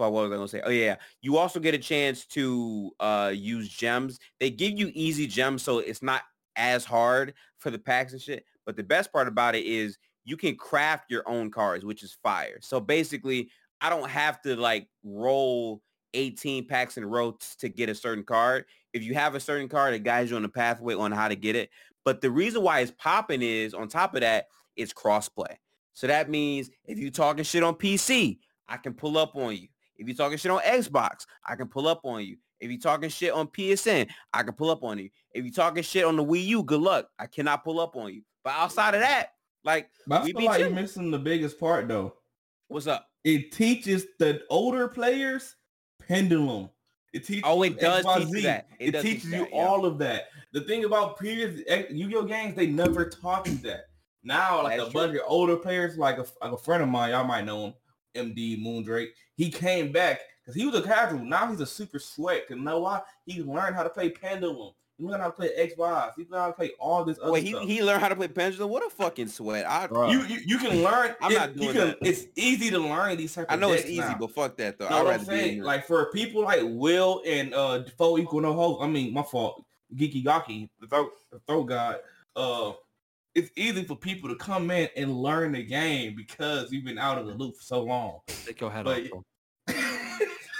[0.00, 0.62] Fuck, what was I gonna say?
[0.64, 4.18] Oh yeah, you also get a chance to uh use gems.
[4.38, 6.22] They give you easy gems, so it's not
[6.56, 8.46] as hard for the packs and shit.
[8.64, 12.16] But the best part about it is you can craft your own cards, which is
[12.22, 12.60] fire.
[12.62, 13.50] So basically,
[13.82, 15.82] I don't have to like roll
[16.14, 18.64] 18 packs in a row to get a certain card.
[18.94, 21.36] If you have a certain card, it guides you on the pathway on how to
[21.36, 21.68] get it.
[22.06, 25.56] But the reason why it's popping is on top of that, it's crossplay.
[25.92, 28.38] So that means if you're talking shit on PC,
[28.70, 29.68] I can pull up on you.
[30.00, 32.38] If you're talking shit on Xbox, I can pull up on you.
[32.58, 35.10] If you're talking shit on PSN, I can pull up on you.
[35.34, 37.08] If you're talking shit on the Wii U, good luck.
[37.18, 38.22] I cannot pull up on you.
[38.42, 39.28] But outside of that,
[39.62, 42.14] like, But I we feel like you're missing the biggest part though.
[42.68, 43.06] what's up?
[43.24, 45.56] It teaches the older players
[46.06, 46.70] pendulum.
[47.12, 48.30] It teaches Oh, it you does teach XYZ.
[48.36, 48.68] you that.
[48.78, 49.56] It It, does teach teaches you that, yeah.
[49.62, 50.24] all of that.
[50.52, 51.60] The thing about previous
[51.90, 53.86] Yu-Gi-Oh games, they never taught you that.
[54.22, 57.10] Now, like That's a bunch of older players, like a, like a friend of mine,
[57.10, 57.74] y'all might know him,
[58.14, 59.08] MD Moondrake.
[59.36, 61.20] He came back because he was a casual.
[61.20, 62.48] Now he's a super sweat.
[62.48, 63.02] Cause you know why?
[63.26, 64.72] He learned how to play pendulum.
[64.98, 66.12] He learned how to play Xbox.
[66.16, 67.64] He learned how to play all this other Wait, he, stuff.
[67.64, 68.70] he learned how to play pendulum.
[68.70, 69.64] What a fucking sweat!
[69.66, 70.12] I Bruh.
[70.12, 71.14] you, you you can learn.
[71.22, 71.98] I'm it- not you doing can, that.
[72.02, 74.18] It's easy to learn these type of I know it's easy, now.
[74.20, 74.90] but fuck that though.
[74.90, 75.62] Know I'd what I'm saying?
[75.62, 79.64] Like for people like Will and uh Defoe Equal No Host, I mean my fault,
[79.96, 81.96] Geeky Gaki, the throat the throat god,
[82.36, 82.72] uh
[83.34, 87.18] it's easy for people to come in and learn the game because you've been out
[87.18, 88.20] of the loop for so long.
[88.26, 89.24] Take your hat But- off.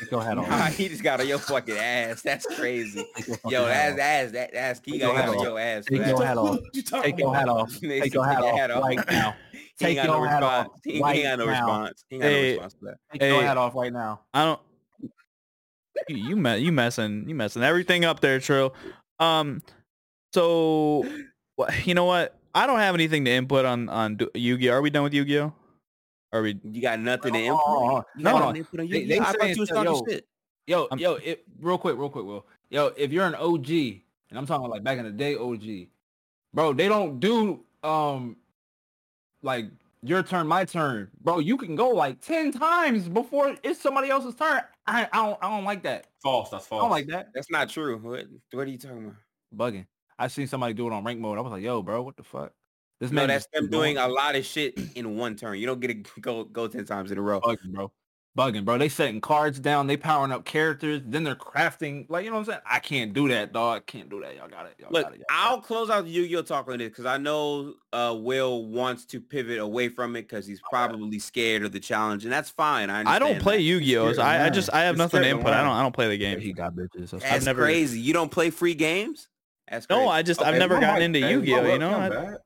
[0.00, 0.74] Take your hat Nah, off.
[0.76, 2.22] he just got on your fucking ass.
[2.22, 3.04] That's crazy.
[3.16, 4.33] Take your fucking Yo, hat that's off.
[4.33, 4.80] that's that ass.
[4.83, 5.42] he got your hat on off.
[5.44, 5.85] your ass.
[5.85, 6.59] Take your hat off.
[6.72, 7.80] You talking Take your hat off.
[7.80, 9.35] Take your hat off right now.
[9.52, 10.66] He Take got no your hat off.
[10.85, 11.50] He, he ain't got no now.
[11.50, 12.04] response.
[12.09, 12.50] He ain't got no Hey.
[12.52, 12.96] response to that.
[13.12, 13.46] Take your Hey.
[13.46, 14.20] hat off right now.
[14.33, 14.61] I don't.
[16.09, 18.74] You you, me, you messing you messing everything up there, Trill.
[19.18, 19.61] Um,
[20.33, 21.04] so
[21.85, 22.38] you know what?
[22.54, 24.72] I don't have anything to input on on Yu-Gi-Oh.
[24.74, 25.52] Are we done with Yu-Gi-Oh?
[26.32, 26.58] Are we?
[26.64, 27.60] You got nothing to input.
[27.64, 28.04] oh, oh.
[28.16, 28.54] No, no.
[28.54, 29.06] input on They- you?
[29.08, 30.26] they I thought you was talking yo, shit.
[30.66, 32.46] Yo, I'm- yo, it real quick, real quick, Will.
[32.70, 35.88] Yo, if you're an OG, and I'm talking like back in the day OG,
[36.54, 38.36] bro, they don't do um
[39.42, 39.66] like
[40.02, 41.40] your turn, my turn, bro.
[41.40, 44.62] You can go like ten times before it's somebody else's turn.
[44.86, 46.06] I, I don't I don't like that.
[46.22, 46.50] False.
[46.50, 46.80] That's false.
[46.80, 47.28] I don't like that.
[47.34, 47.98] That's not true.
[47.98, 49.16] What, what are you talking about?
[49.72, 49.86] Bugging.
[50.20, 51.38] I seen somebody do it on rank mode.
[51.38, 52.52] I was like, yo, bro, what the fuck?
[53.00, 55.59] This No, man that's them keep doing a lot of shit in one turn.
[55.59, 57.40] You don't get to go go ten times in a row.
[57.40, 57.90] bugging, bro.
[58.38, 58.78] Bugging, bro.
[58.78, 59.88] They setting cards down.
[59.88, 61.02] They powering up characters.
[61.04, 62.06] Then they're crafting.
[62.09, 62.61] Like, you know what I'm saying?
[62.64, 63.78] I can't do that, dog.
[63.78, 64.37] I can't do that.
[64.37, 64.74] Y'all got it.
[64.78, 65.18] Y'all Look, got it.
[65.18, 69.04] y'all I'll close out the Yu-Gi-Oh talk on this because I know uh, Will wants
[69.06, 72.88] to pivot away from it because he's probably scared of the challenge, and that's fine.
[72.88, 73.59] I, I don't understand play.
[73.61, 74.12] Yu-Gi-Oh.
[74.12, 75.48] scared I, I just I have He's nothing to input.
[75.52, 76.38] I don't I don't play the game.
[76.38, 77.11] He got bitches.
[77.11, 77.98] That's That's never- crazy.
[77.98, 79.26] You don't play free games?
[79.70, 80.00] That's crazy.
[80.02, 81.72] No, I just I've never gotten mic- into hey, my Yu-Gi-Oh.
[81.72, 82.37] You know, webcam I- bad.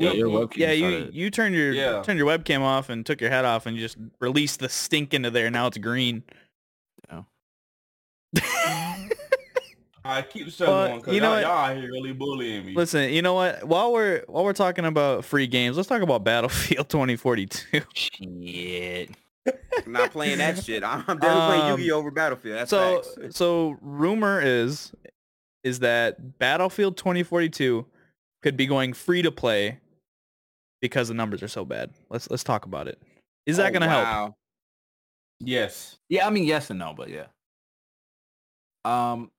[0.00, 2.02] Yeah, your webcam- webcam yeah, you started- you turned your Yeah.
[2.02, 5.14] turned your webcam off and took your head off and you just released the stink
[5.14, 5.48] into there.
[5.50, 6.22] Now it's green.
[10.04, 11.68] I keep the show Well, going because you know y'all, what?
[11.70, 12.74] y'all here really bullying me.
[12.74, 13.64] Listen, you know what?
[13.64, 17.80] While we're while we're talking about free games, let's talk about Battlefield 2042.
[17.94, 19.10] Shit.
[19.46, 20.84] I'm not playing that shit.
[20.84, 22.58] I'm, I'm definitely playing Um, Yu-Gi-Oh over Battlefield.
[22.58, 23.36] That's so facts.
[23.36, 24.92] so rumor is
[25.66, 27.84] is that Battlefield 2042
[28.42, 29.80] could be going free to play
[30.80, 31.90] because the numbers are so bad.
[32.08, 33.02] Let's let's talk about it.
[33.46, 34.34] Is that Oh, going to help?
[35.40, 35.96] yes.
[36.08, 37.26] Yeah, I mean yes and no, but yeah.
[38.84, 39.30] Um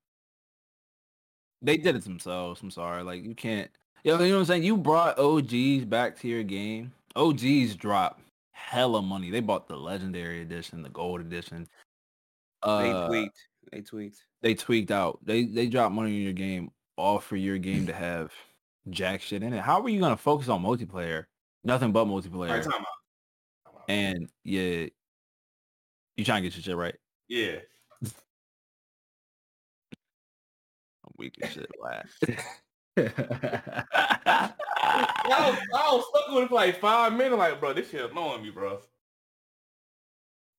[1.62, 2.62] they did it themselves.
[2.62, 3.04] I'm sorry.
[3.04, 3.72] Like you can't
[4.04, 4.64] you know, you know what I'm saying?
[4.64, 6.92] You brought OGs back to your game.
[7.16, 9.32] OGs dropped hella money.
[9.32, 11.68] They bought the legendary edition, the gold edition.
[12.64, 13.48] They Uh, tweaked.
[13.72, 14.24] They tweaked.
[14.42, 15.20] They tweaked out.
[15.24, 18.32] They they dropped money in your game all for your game to have
[18.90, 19.62] jack shit in it.
[19.62, 21.26] How are you gonna focus on multiplayer?
[21.64, 22.50] Nothing but multiplayer.
[22.50, 22.86] right, time out.
[23.66, 23.84] Time out.
[23.88, 24.88] and yeah,
[26.16, 26.96] you trying to get your shit right.
[27.28, 27.58] yeah.
[28.04, 28.12] I'm
[31.18, 31.70] weak as shit.
[31.80, 32.02] Wow.
[32.98, 33.02] I
[35.28, 37.38] was, I was stuck with it for like five minutes.
[37.38, 38.80] Like, bro, this shit annoying me, bro.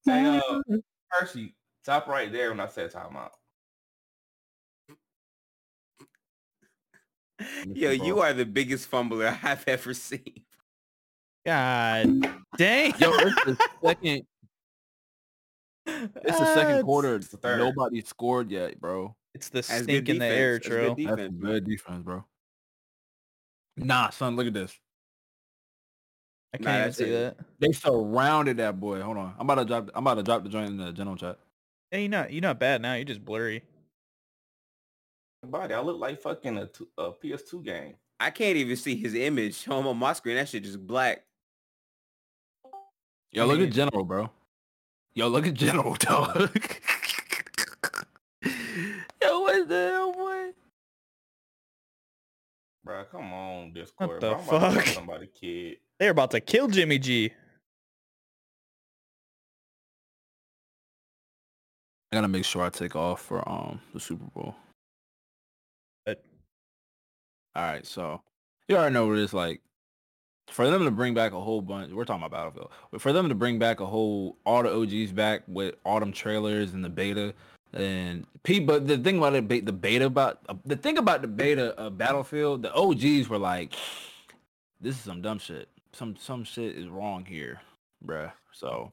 [0.04, 0.60] Hey, uh,
[1.10, 3.16] Percy, stop right there when I said time
[7.72, 10.42] Yo, you are the biggest fumbler I've ever seen.
[11.46, 12.92] God dang.
[12.98, 14.22] Yo, it's the second.
[15.86, 17.14] It's the second quarter.
[17.16, 17.60] It's the third.
[17.60, 19.16] Nobody scored yet, bro.
[19.34, 20.68] It's the That's stink good in the air, defense.
[20.68, 20.94] That's good Trill.
[20.94, 21.50] That's defense, bro.
[21.50, 22.24] good defense, bro.
[23.78, 24.78] Nah, son, look at this.
[26.52, 27.38] I can't even see it.
[27.38, 27.46] that.
[27.58, 29.00] They surrounded that boy.
[29.00, 29.90] Hold on, I'm about to drop.
[29.94, 31.38] I'm about to drop the joint in the general chat.
[31.90, 32.94] Hey, you're not you're not bad now.
[32.94, 33.62] You're just blurry.
[35.50, 37.94] Body, I look like fucking a, a PS2 game.
[38.20, 40.36] I can't even see his image on my- my screen.
[40.36, 41.22] That shit just black.
[43.32, 44.30] Yo, look at general, bro.
[45.14, 46.36] Yo, look at general, dog.
[49.22, 50.50] Yo, what the hell, boy?
[52.84, 54.10] Bro, come on, Discord.
[54.10, 54.38] What the bro.
[54.38, 54.84] I'm about to fuck?
[54.84, 55.76] fuck somebody, kid.
[55.98, 57.32] They're about to kill Jimmy G.
[62.10, 64.54] I gotta make sure I take off for um the Super Bowl.
[67.54, 68.22] All right, so
[68.68, 69.60] you already know what it's like.
[70.50, 72.70] For them to bring back a whole bunch, we're talking about Battlefield.
[72.90, 76.72] But for them to bring back a whole all the OGs back with them trailers
[76.72, 77.34] and the beta,
[77.74, 78.60] and P.
[78.60, 81.98] But the thing about it, the beta about uh, the thing about the beta of
[81.98, 83.74] Battlefield, the OGs were like,
[84.80, 85.68] "This is some dumb shit.
[85.92, 87.60] Some some shit is wrong here,
[88.04, 88.92] bruh." So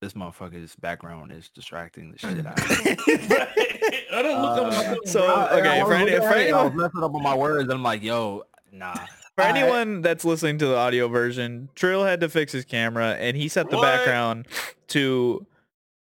[0.00, 2.96] this motherfucker's background is distracting the shit out of me.
[4.12, 6.62] I don't look Uh, my so, I- okay, I for any- for at it, I
[6.64, 8.94] was messing up on my words, and I'm like, yo, nah.
[9.34, 9.56] For Alright.
[9.62, 13.48] anyone that's listening to the audio version, Trill had to fix his camera, and he
[13.48, 13.82] set the What?
[13.82, 14.46] background
[14.88, 15.46] to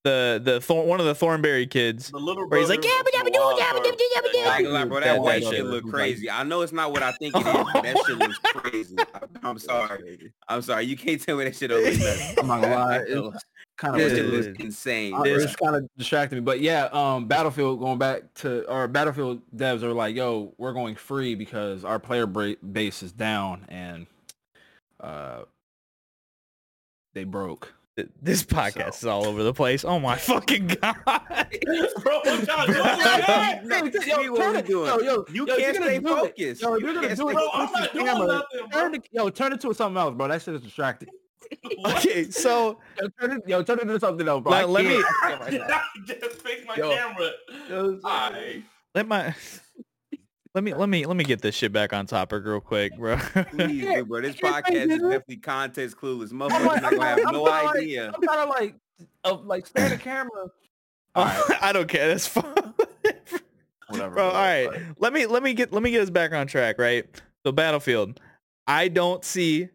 [0.04, 2.12] the the Thor- one of the Thornberry kids.
[2.12, 4.34] The little Where he's like, brother "Yabba from dabba doo, Wild yabba Card." dabba dabba
[4.36, 5.00] dabba I ain't lie, bro.
[5.00, 6.30] That, That that white shit shit look crazy.
[6.30, 8.96] I know it's not what I think it is, but that shit looks crazy.
[9.00, 10.32] I- I'm sorry.
[10.48, 10.86] I'm sorry.
[10.86, 12.38] You can't tell me that shit don't look nothing.
[12.40, 13.46] I'm not gonna lie, That it's
[13.78, 14.62] kind shit of looks Dude.
[14.62, 15.14] insane.
[15.14, 18.88] Uh, This- it's kind of distracting me, but yeah, um, Battlefield going back to our
[18.88, 23.66] Battlefield devs are like, yo, we're going free because our player bra- base is down
[23.70, 24.08] and
[25.02, 25.42] uh,
[27.14, 27.74] they broke.
[28.22, 29.86] This podcast is all over the place.
[29.86, 30.98] Oh my fucking god!
[31.06, 31.16] Bro,
[32.26, 33.94] what y'all doing?
[34.06, 34.88] Yo, what turn it- doing.
[34.90, 36.62] yo, yo, You yo, can't stay focused.
[36.62, 38.68] Yo, You you're gonna do it, Bro, I'm not doing nothing, bro.
[38.72, 40.28] turn the, yo, turn it to something else, bro.
[40.28, 41.08] That shit is distracting.
[41.86, 44.54] okay, so Yo, turn it, yo, turn it into something else, bro.
[44.54, 45.68] I Let- let me- I can't right now.
[45.70, 46.96] I just fix my Yo.
[46.96, 47.30] camera.
[47.70, 48.64] Yo, Alright.
[48.94, 49.34] let my
[50.54, 53.18] let me let me let me get this shit back on topic real quick, bro.
[53.18, 54.22] Please, do, bro.
[54.22, 56.32] This podcast is definitely context clueless.
[56.32, 58.12] I'm Motherfuckers like- not gonna have I'm no kinda like- idea.
[58.16, 58.76] I'm kind of like,
[59.26, 60.48] of like, stand the camera.
[61.16, 62.08] All right, I don't care.
[62.10, 62.44] That's fine.
[63.88, 64.16] whatever.
[64.16, 64.68] bro all right
[64.98, 67.06] let me let me get let me get us back on track right
[67.46, 68.20] so battlefield
[68.66, 69.70] i don't see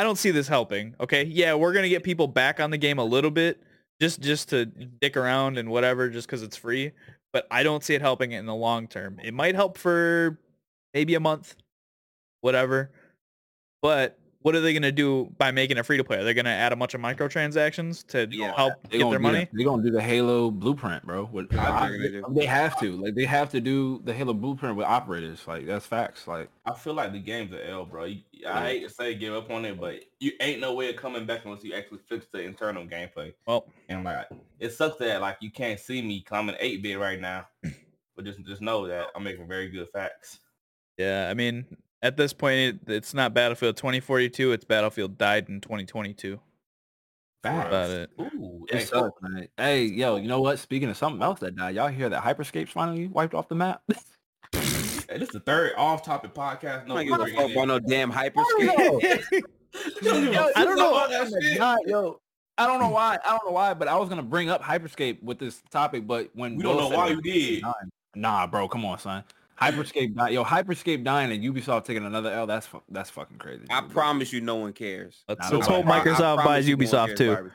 [0.00, 0.94] I, don't see this helping.
[1.00, 3.62] Okay, yeah, we're gonna get people back on the game a little bit,
[4.00, 6.92] just just to dick around and whatever, just because it's free.
[7.32, 9.18] But I don't see it helping in the long term.
[9.22, 10.38] It might help for
[10.94, 11.56] maybe a month,
[12.40, 12.90] whatever.
[13.82, 16.18] But what are they gonna do by making it free to play?
[16.18, 18.54] Are they gonna add a bunch of microtransactions to Yeah.
[18.56, 19.48] help They get gonna their do money?
[19.52, 21.24] the- They gonna do the Halo blueprint, bro.
[21.24, 22.92] With, I I- they they have to.
[22.96, 25.46] Like they have to do the Halo blueprint with operators.
[25.46, 26.26] Like that's facts.
[26.26, 28.04] Like I feel like the game's an L, bro.
[28.04, 30.96] You- I hate to say give up on it, but you ain't no way of
[30.96, 33.34] coming back unless you actually fix the internal gameplay.
[33.46, 34.26] Well, And like,
[34.58, 37.46] it sucks that like you can't see me climbing eight bit right now,
[38.16, 40.40] but just just know that I'm making very good facts.
[40.96, 41.66] yeah, I mean,
[42.02, 44.52] at this point, it, it's not Battlefield 2042.
[44.52, 46.40] It's Battlefield died in 2022.
[47.42, 47.66] facts.
[47.68, 48.10] About it.
[48.20, 49.20] Ooh, It hey, sucks.
[49.56, 50.58] Hey, yo, you know what?
[50.58, 53.82] Speaking of something else that died, y'all hear that Hyperscape's finally wiped off the map?
[54.52, 56.84] hey, this is the third off-topic podcast.
[56.84, 59.00] I No, don't give a fuck in no damn hyperscape.
[59.02, 59.24] it.
[59.32, 60.94] You don't give a Yo, fuck I don't know.
[61.04, 61.30] about.
[61.56, 62.20] God, yo,
[62.58, 63.18] I don't know why.
[63.24, 66.28] I don't know why, but I was gonna bring up Hyperscape with this topic, but
[66.34, 67.62] when We don't know why you did.
[68.14, 69.24] Nah, bro, come on, son.
[69.60, 72.46] Hyperscape, di- yo, Hyperscape dying and Ubisoft taking another L.
[72.46, 73.64] That's fu- that's fucking crazy.
[73.70, 73.90] I dude.
[73.90, 75.22] promise you, no one cares.
[75.28, 77.32] Let's, let's hope I- I Microsoft buys you no Ubisoft too.
[77.32, 77.50] about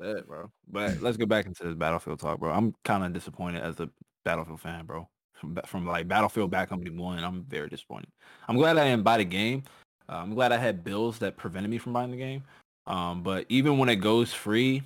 [0.00, 0.50] That's it, bro.
[0.70, 2.52] But let's get back into this Battlefield talk, bro.
[2.52, 3.88] I'm kind of disappointed as a
[4.24, 5.08] Battlefield fan, bro.
[5.34, 8.08] From, from like Battlefield Bad Company One, I'm very disappointed.
[8.48, 9.62] I'm glad I didn't buy the game.
[10.08, 12.42] Uh, I'm glad I had bills that prevented me from buying the game.
[12.88, 14.82] Um, but even when it goes free,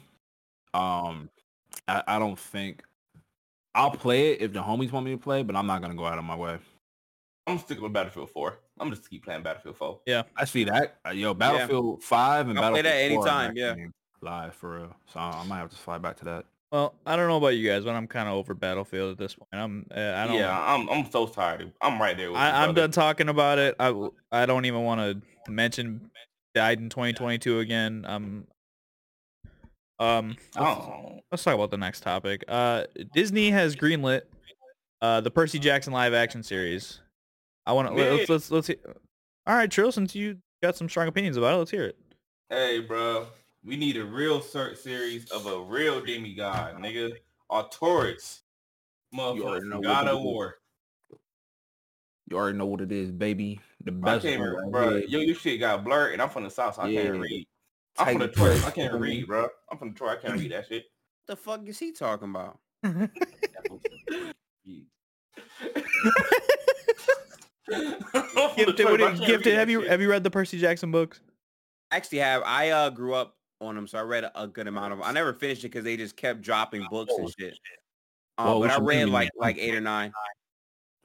[0.75, 1.31] um,
[1.89, 2.83] I, I don't think
[3.75, 6.07] I'll play it if the homies want me to play, but I'm not gonna go
[6.07, 6.59] out of my way.
[7.47, 8.59] I'm sticking with Battlefield 4.
[8.79, 10.01] I'm just keep playing Battlefield 4.
[10.07, 10.99] Yeah, I see that.
[11.07, 13.87] Uh, yo, Battlefield Five and I'll play Battlefield that 4 anytime, yeah.
[14.21, 14.97] Live for real.
[15.13, 16.45] So I might have to slide back to that.
[16.73, 19.35] Well, I don't know about you guys, but I'm kind of over Battlefield at this
[19.35, 19.49] point.
[19.53, 20.37] I'm uh, I don't.
[20.37, 21.71] Yeah, I'm I'm so tired.
[21.83, 23.77] I'm right there with I, I'm done talking about it.
[23.79, 26.11] I, I don't even want to mention
[26.55, 28.07] died in 2022 again.
[28.09, 28.47] Um.
[30.03, 30.37] Um.
[30.57, 32.45] Oh, Let's talk about the next topic.
[32.49, 32.85] Uh,
[33.15, 34.23] Disney has greenlit
[35.01, 37.01] uh the Percy Jackson live action series.
[37.67, 38.29] I want to let's Mid.
[38.29, 38.67] let's let's.
[38.67, 38.77] hear-
[39.47, 39.93] All right, Trill.
[39.93, 41.97] Since you got some strong opinions about it, let's hear it.
[42.51, 43.27] hey, bro.
[43.65, 47.13] We need a real search series of a real demigod, nigga.
[47.51, 48.41] Arturus.
[49.17, 50.21] already Motherfucker, God of.
[50.23, 50.57] War.
[52.29, 53.61] You already know what it is, baby.
[53.85, 54.91] The I best can't one even, right bro.
[54.91, 55.05] here.
[55.07, 57.47] Yo, your shit got blurred, and I'm from the south, so I can't read.
[57.99, 58.65] I'm from Tight Detroit.
[58.67, 59.49] I can't read, bro.
[59.71, 60.19] I'm from Detroit.
[60.19, 60.85] I can't read that shit.
[61.27, 62.59] What the fuck is he talking about?
[68.57, 69.55] Gifted, Detroit, what but I do you- Gifted.
[69.55, 69.91] Have you shit.
[69.91, 71.21] have you read the Percy Jackson books?
[71.91, 74.67] I Actually, have I uh grew up on them, so I read a, a good
[74.67, 75.07] amount of them.
[75.09, 77.55] I never finished it because they just kept dropping books and shit.
[78.39, 79.41] Um, Well, but I read like man?
[79.41, 80.13] like eight or nine.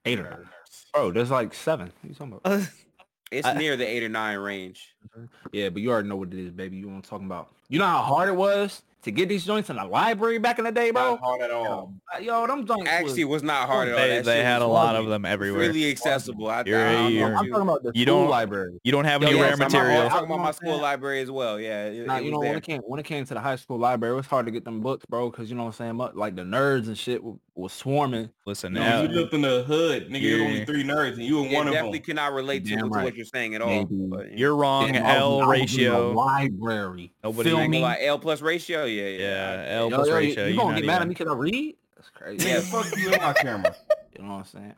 [0.05, 0.49] Eight or nine.
[0.93, 1.87] Bro, there's like seven.
[1.87, 2.67] What are you talking about?
[3.31, 4.95] It's I- near the eight or nine range.
[5.09, 5.25] Mm-hmm.
[5.51, 6.77] Yeah, but you already know what it is, baby.
[6.77, 7.49] You know what I'm talking about.
[7.69, 10.65] You know how hard it was to get these joints in the library back in
[10.65, 11.27] the day, Not bro?
[11.27, 11.93] hard at all.
[12.15, 13.99] Uh, Yo, them joints Actually, was, was not hard at all.
[13.99, 15.61] they That they had a lot of them everywhere.
[15.61, 16.47] really accessible.
[16.49, 18.79] I, You're- I don't know you're- if I'm talking about the You school don't- library.
[18.83, 21.31] You don't have Yo, any yes, rare I'm, I'm talking about my school library as
[21.31, 21.59] well.
[21.59, 23.39] Yeah, it, Nah, it you was know when it came when it came to the
[23.39, 25.69] high school library, it was hard to get them books, bro, because you know what
[25.69, 25.95] I'm saying.
[25.95, 27.21] mu- Like the nerds and shit
[27.55, 28.29] was swarming.
[28.45, 30.21] Listen, No, now you lived in the hood, nigga.
[30.21, 31.85] You're only three nerds, and you were Yeah, one of them.
[31.85, 33.03] definitely cannot relate to, Damn to right.
[33.03, 33.69] what you're saying at all.
[33.69, 33.95] Maybe.
[34.07, 34.37] But, yeah.
[34.37, 34.91] you're wrong.
[34.91, 36.11] Damn, I was- I L was in the ratio.
[36.13, 37.13] library.
[37.23, 37.83] Nobody- Feel I ain't me?
[37.83, 38.85] L plus ratio.
[38.97, 39.17] Yeah, yeah.
[39.19, 40.45] Yeah, I- L Yo, plus yo, you- ratio.
[40.47, 41.75] You you're gonna get mad at me because I read?
[41.95, 42.47] That's crazy.
[42.49, 43.75] Yeah, fuck you in my camera.
[44.17, 44.75] You know what I'm saying?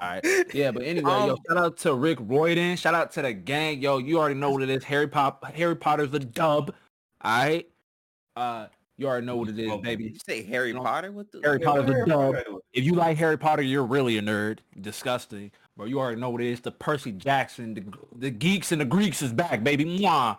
[0.00, 0.24] All right.
[0.52, 2.76] Yeah, but anyway, yo, Um, shout out to Rick Royden.
[2.76, 3.80] Shout out to the gang.
[3.80, 4.82] Yo, you already know what it is.
[4.82, 6.74] Harry Pop Harry Potter's the dub.
[7.20, 7.68] All right.
[8.34, 8.66] Uh
[8.98, 10.04] you already know what it is, Oh, baby.
[10.04, 10.82] you say Harry No.
[10.82, 11.12] Potter?
[11.12, 11.40] What the?
[11.44, 12.34] Harry Potter's the dub.
[12.34, 12.56] yeah.
[12.72, 14.58] If you like Harry Potter, you're really a nerd.
[14.80, 15.52] Disgusting.
[15.76, 16.60] Bro, you already know what it is.
[16.60, 17.84] The Percy Jackson, the,
[18.16, 19.84] the geeks and the Greeks is back, baby.
[19.84, 20.36] Mwah.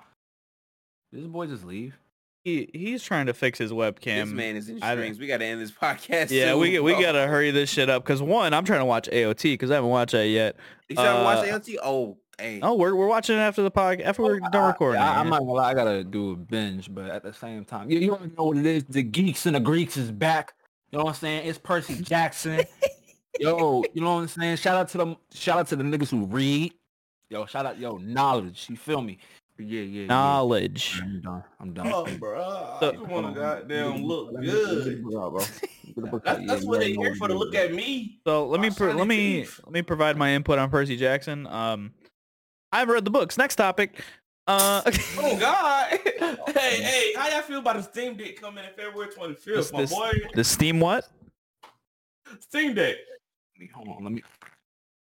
[1.13, 1.95] Did this boy just leave?
[2.43, 4.25] He, he's trying to fix his webcam.
[4.25, 5.17] This man is in I- strings.
[5.17, 6.29] We gotta end this podcast.
[6.29, 9.07] Yeah, soon, we we gotta hurry this shit up because one, I'm trying to watch
[9.09, 10.57] AOT because I haven't watched that yet.
[10.89, 11.75] You still haven't watched uh, AOT?
[11.81, 12.59] Oh, hey.
[12.61, 15.01] Oh, we're we're watching it after the podcast after we're done I- recording.
[15.01, 17.89] I, am not gonna lie, I gotta do a binge, but at the same time,
[17.89, 18.83] you, you already know what it is.
[18.83, 20.53] The geeks and the Greeks is back.
[20.91, 21.47] You know what I'm saying?
[21.47, 22.61] It's Percy Jackson.
[23.39, 24.57] yo, you know what I'm saying?
[24.57, 25.15] Shout out to them.
[25.33, 26.73] Shout out to the niggas who read.
[27.29, 28.67] Yo, shout out, yo, knowledge.
[28.69, 29.17] You feel me?
[29.59, 30.05] Yeah, yeah, yeah.
[30.07, 30.99] Knowledge.
[31.03, 31.43] I'm done.
[31.59, 31.91] I'm done.
[31.93, 32.41] Oh, bro.
[32.41, 35.03] I So- just want to goddamn look Let me- let me good.
[35.03, 35.39] put it out, bro.
[35.85, 36.37] Get the book out.
[36.37, 38.19] That's, that's what they already here for it to look at me.
[38.25, 39.59] So let me pro- let me teeth.
[39.63, 41.45] let me provide my input on Percy Jackson.
[41.47, 41.93] Um,
[42.71, 43.37] I've read the books.
[43.37, 44.01] Next topic.
[44.47, 44.81] Uh,
[45.19, 45.87] Oh God!
[46.57, 49.81] hey, hey, how y'all feel about the Steam Deck coming in February 25th, This- my
[49.81, 50.11] this- boy?
[50.33, 51.07] the Steam what?
[52.39, 52.95] Steam Deck.
[53.75, 54.23] Hold on, let me.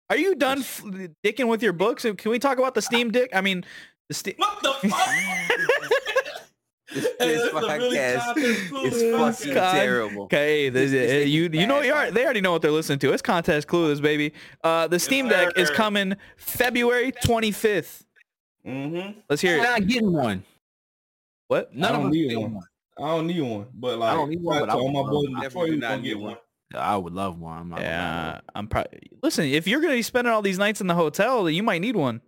[0.10, 0.84] Are you done f-
[1.24, 2.04] dicking with your books?
[2.04, 3.30] Can we talk about the Steam Deck?
[3.34, 3.64] I mean,
[4.12, 4.34] The Steam.
[4.36, 5.10] What the fuck?
[6.94, 8.38] This, this that's a really podcast
[8.84, 9.72] is fucking God.
[9.74, 10.24] terrible.
[10.24, 12.72] Okay, this, This- this you you know bad you are, they already know what they're
[12.72, 13.14] listening to.
[13.14, 14.34] It's context clueless, baby.
[14.66, 18.04] Uh, the Steam Deck is coming February 25th.
[18.68, 19.20] Mm-hmm.
[19.30, 19.70] Let's hear You're it.
[19.70, 20.44] not getting one.
[21.48, 21.74] What?
[21.74, 22.60] None I of don't us need get one.
[23.00, 25.10] I don't need one, but like, I don't need one, but I all my love
[25.12, 25.42] boys one.
[25.44, 26.26] Detroit do not gonna get one.
[26.32, 26.38] one.
[26.84, 27.58] I would love one.
[27.58, 27.88] I'm not gonna.
[27.90, 29.46] Yeah, I'm probably listen.
[29.46, 32.20] If you're gonna be spending all these nights in the hotel, you might need one.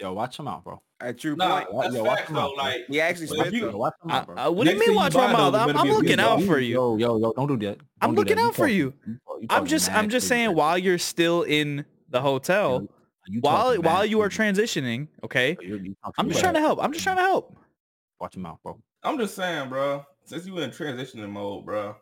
[0.00, 0.82] Yo, watch them out, bro.
[1.00, 1.82] At true Nah, point.
[1.82, 2.40] that's Yo, watch facts them though.
[2.42, 2.64] out, bro.
[2.64, 3.78] Like, He actually But spent you- them.
[3.78, 4.36] Watch them I, out, bro.
[4.36, 5.54] uh, what do you mean watch my buy, though, mouth?
[5.70, 6.74] I'm, I'm looking out for you.
[6.74, 7.78] Yo, yo, yo, don't do that.
[8.00, 8.42] I'm Don't looking that.
[8.42, 8.94] You out for talking- you.
[9.06, 12.88] you you I'm just I'm just saying right while you're still in the hotel.
[13.26, 15.56] You while while you are transitioning, okay?
[15.60, 16.82] You- you talking I'm just trying to help.
[16.82, 17.56] I'm just trying to help.
[18.20, 18.78] Watch him out, bro.
[19.02, 20.04] I'm just saying, bro.
[20.24, 21.96] Since you in transitioning mode, bro,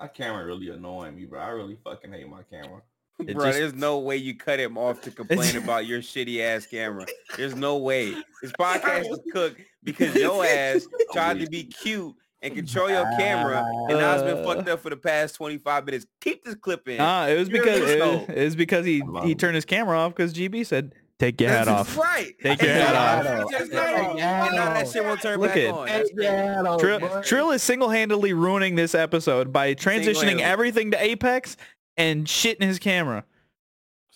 [0.00, 1.40] my camera really annoying me, bro.
[1.40, 2.82] I really fucking hate my camera.
[3.26, 6.40] It Bro, just- there's no way you cut him off to complain about your shitty
[6.40, 7.06] ass camera.
[7.36, 8.10] There's no way.
[8.42, 13.64] This podcast is cooked because your ass tried to be cute and control your camera,
[13.88, 16.06] and now it's been fucked up for the past 25 minutes.
[16.20, 17.00] Keep this clip in.
[17.00, 18.36] Ah, it was You're because an it, asshole.
[18.36, 21.68] it was because he he turned his camera off because GB said take your hat
[21.68, 21.96] off.
[21.96, 22.34] right.
[22.42, 22.92] Take your And hat
[23.24, 23.52] now- off.
[23.54, 25.86] and Take now- your hat and now that shit won't turn Look back at- on.
[25.86, 26.80] That's.
[26.82, 31.56] Trill, Trill is single-handedly ruining this episode by transitioning everything to Apex
[31.96, 33.24] and shitting his camera.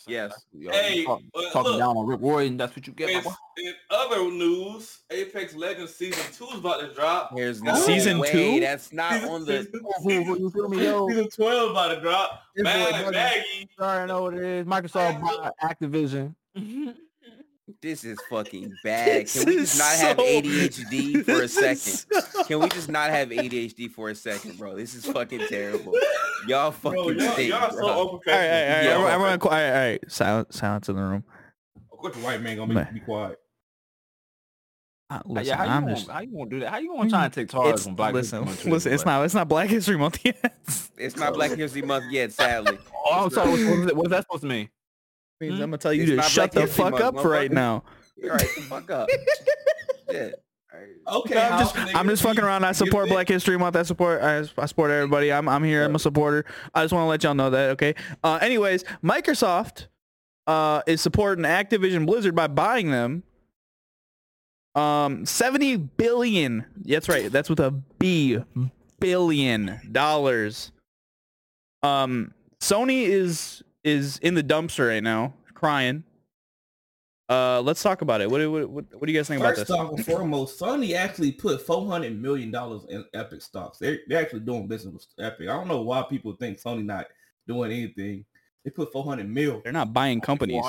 [0.07, 0.47] Yes.
[0.53, 3.11] Yo, Hey, talk- but talking look, down on Rick Roy, and that's what you get.
[3.11, 3.23] in,
[3.59, 7.37] in other news, Apex Legends season two is about to drop.
[7.37, 8.31] There's no Season way.
[8.33, 8.61] two?
[8.61, 9.65] That's not Season- on the.
[9.65, 11.09] season- You feel me, yo?
[11.09, 12.43] Season twelve about to drop.
[12.55, 13.69] This boy Bad doesn't- baggy.
[13.79, 14.67] Sorry, I know what it is.
[14.67, 16.35] Microsoft bought Activision.
[17.81, 19.29] This is fucking bad.
[19.29, 21.77] Can we just not have ADHD for a second?
[21.79, 24.75] so- Can we just not have ADHD for a second, bro?
[24.77, 25.93] This is fucking terrible.
[26.49, 27.87] Y'all Bro, fucking y'all, stink, y'all so bro.
[27.89, 28.35] All right, all unprofessional.
[28.37, 28.85] right, all right.
[28.85, 28.91] Yeah.
[28.91, 30.01] Everyone, everyone, qui- all right, all right.
[30.11, 31.25] Silence, silence in the room.
[31.93, 33.39] Of course, the white man gonna make me quiet.
[35.11, 36.11] Uh, listen, yeah, how you, I'm gonna, just.
[36.11, 36.69] how you gonna do that?
[36.71, 38.93] How you gonna try and take charge It's, when Black listen, History Month too, listen.
[38.93, 39.25] It's but- not.
[39.25, 40.55] It's not Black History Month yet.
[40.99, 42.79] It's not Black History Month yet, sadly.
[43.07, 43.51] Oh, I'm sorry.
[43.51, 44.69] What, what, is what is that supposed to mean?
[45.41, 45.63] Means Hmm?
[45.63, 47.85] I'm gonna tell you It's to shut the fuck up for right now.
[48.25, 49.09] All right, the fuck up.
[50.11, 50.43] Shit.
[50.73, 50.89] All right.
[51.25, 52.65] Okay, I'm just, I'm just fucking around.
[52.65, 53.77] I support think- Black History Month.
[53.77, 55.33] I support, I, I support everybody.
[55.33, 55.85] I'm, I'm here.
[55.85, 56.45] I'm a supporter.
[56.75, 57.71] I just want to let y'all know that.
[57.71, 57.95] Okay.
[58.25, 59.87] Uh, anyways, Microsoft,
[60.47, 63.23] uh, is supporting Activision Blizzard by buying them.
[64.75, 66.65] Um, 70 billion.
[66.85, 67.31] That's right.
[67.31, 68.39] That's with a B.
[69.01, 70.73] Billion dollars.
[71.83, 76.05] Um, Sony is is in the dumpster right now, crying.
[77.29, 78.31] Uh, let's talk about it.
[78.31, 79.77] What do what, what, what do you guys think about First this?
[79.77, 83.79] off and foremost, Sony actually put four hundred million dollars in Epic stocks.
[83.79, 85.49] They're they're actually doing business with Epic.
[85.49, 87.07] I don't know why people think Sony not
[87.47, 88.25] doing anything.
[88.65, 89.61] They put four hundred mil.
[89.63, 90.65] They're not buying companies.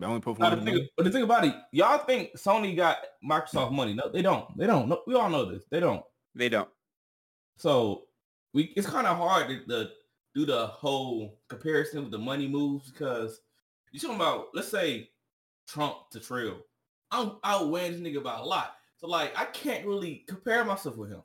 [0.00, 3.72] They only put 400 thing, but the thing about it, y'all think Sony got Microsoft
[3.72, 3.92] money?
[3.92, 4.56] No, they don't.
[4.56, 4.88] They don't.
[4.88, 5.64] No, we all know this.
[5.70, 6.02] They don't.
[6.34, 6.70] They don't.
[7.58, 8.04] So
[8.54, 9.90] we it's kind of hard to, to
[10.34, 13.40] do the whole comparison with the money moves because
[13.92, 15.10] you talking about let's say
[15.66, 16.58] Trump to Trill.
[17.10, 18.74] I'm outweighing this nigga by a lot.
[18.98, 21.22] So like I can't really compare myself with him.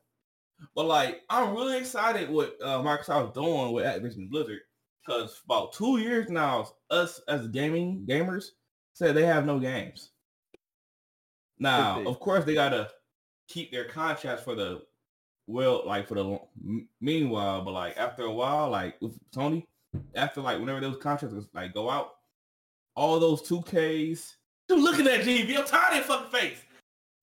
[0.76, 4.62] But like I'm really excited what uh, Microsoft is doing with Activision Blizzard
[5.06, 8.52] because about two years now, us as gaming gamers
[8.94, 10.12] said they have no games.
[11.60, 12.90] Now, of course, they gotta
[13.48, 14.82] keep their contracts for the
[15.48, 16.40] well, like for the
[17.00, 19.66] meanwhile, but like after a while, like with Tony,
[20.16, 22.12] after like whenever those contracts was, like go out,
[22.96, 24.38] all those two Ks.
[24.68, 26.58] Dude, looking at that GB, I'm tired of your fucking face.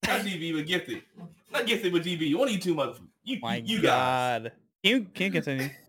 [0.06, 1.02] Not GB, but gifted.
[1.52, 2.34] Not gifted, but GB.
[2.36, 3.08] One of you two motherfuckers.
[3.24, 4.42] You, My you guys.
[4.42, 4.52] God.
[4.84, 5.70] Can you, can you continue?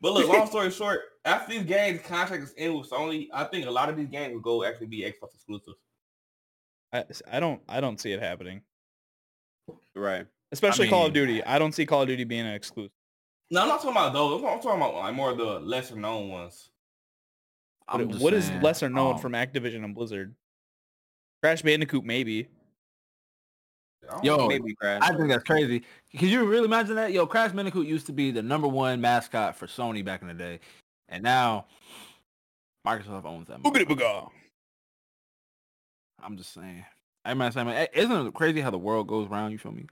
[0.00, 3.66] But look, long story short, after these games contract is in with Sony, I think
[3.66, 5.74] a lot of these games will go actually be Xbox exclusive.
[6.94, 8.62] I, I don't I don't see it happening.
[9.94, 10.26] Right.
[10.52, 11.42] Especially Call of Duty.
[11.42, 12.92] I don't see Call of Duty being an exclusive.
[13.50, 14.42] No, I'm not talking about those.
[14.42, 16.70] I'm talking about like more of the lesser known ones.
[17.88, 20.34] I'm just what is saying, lesser known um, from Activision and Blizzard?
[21.42, 22.48] Crash Bandicoot maybe.
[24.10, 24.46] I Yo.
[24.46, 25.02] Maybe crash.
[25.02, 25.82] I think that's crazy.
[26.16, 27.12] Can you really imagine that?
[27.12, 30.34] Yo, Crash Bandicoot used to be the number one mascot for Sony back in the
[30.34, 30.60] day,
[31.08, 31.66] and now
[32.86, 33.62] Microsoft owns that.
[33.62, 34.28] Boogity booga.
[36.22, 36.84] I'm just saying.
[37.24, 39.52] I mean, I mean, isn't it crazy how the world goes round?
[39.52, 39.86] You feel me?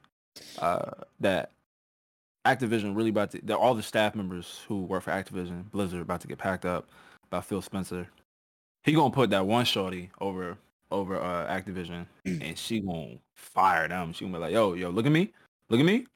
[0.59, 1.53] Uh, that
[2.47, 3.41] Activision really about to.
[3.45, 6.89] That all the staff members who work for Activision Blizzard about to get packed up
[7.29, 8.09] by Phil Spencer.
[8.83, 10.57] He gonna put that one shorty over
[10.91, 14.13] over uh, Activision, and she gonna fire them.
[14.13, 15.33] She gonna be like, "Yo, yo, look at me,
[15.69, 16.07] look at me."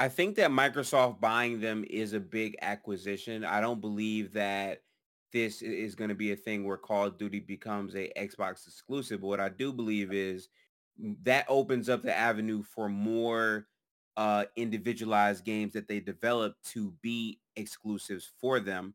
[0.00, 3.44] I think that Microsoft buying them is a big acquisition.
[3.44, 4.82] I don't believe that
[5.32, 9.20] this is going to be a thing where Call of Duty becomes a Xbox exclusive.
[9.20, 10.50] But what I do believe is mm,
[11.22, 13.66] that opens up the avenue for more
[14.16, 18.94] uh, individualized games that they develop to be exclusives for them,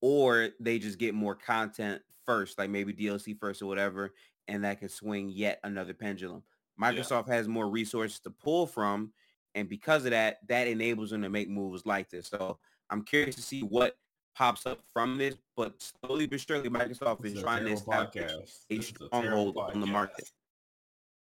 [0.00, 4.14] or they just get more content first, like maybe DLC first or whatever,
[4.48, 6.42] and that can swing yet another pendulum.
[6.80, 9.12] Microsoft has more resources to pull from,
[9.54, 12.28] and because of that, that enables them to make moves like this.
[12.28, 13.96] So I'm curious to see what
[14.34, 18.24] pops up from this, but slowly but surely, Microsoft This is is trying to establish
[18.24, 18.64] podcast.
[18.70, 20.30] a a stronghold terrible on the market.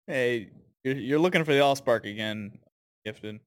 [0.06, 0.50] Hey,
[0.84, 2.58] you're, you're looking for the all spark again,
[3.04, 3.40] Gifted.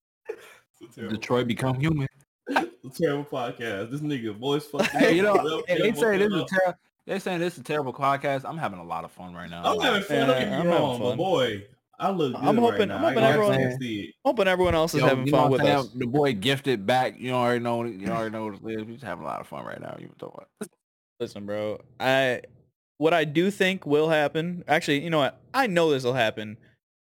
[0.82, 2.08] It's a terrible, Detroit become human.
[2.48, 3.92] it's a terrible podcast.
[3.92, 5.00] This nigga voice fucking.
[5.00, 6.48] Hey, you know, up, they say this is up.
[6.48, 8.44] a ter- they saying this is a terrible podcast.
[8.46, 9.64] I'm having a lot of fun right now.
[9.64, 10.18] I'm having fun.
[10.20, 11.18] Don't Yeah, get me I'm wrong, but fun.
[11.18, 11.64] boy,
[12.00, 12.96] I look good I'm right hoping- now.
[12.98, 14.04] I'm hoping everyone- gonna.
[14.26, 15.88] Hoping everyone else is Yo, having you know fun with I'm us.
[15.90, 17.20] The boy gifted back.
[17.20, 17.84] You already know.
[17.84, 18.86] You already know what it is.
[18.86, 19.96] We're just having a lot of fun right now.
[20.00, 20.70] You talking about?
[21.20, 21.80] Listen, bro.
[22.00, 22.42] I
[22.98, 24.64] what I do think will happen.
[24.68, 25.40] Actually, you know what?
[25.54, 26.58] I know this will happen.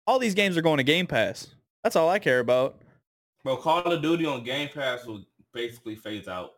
[0.06, 1.54] All these games are going to Game Pass.
[1.82, 2.76] That's all I care about.
[3.44, 5.22] Well, Call of Duty on Game Pass will
[5.52, 6.52] basically phase out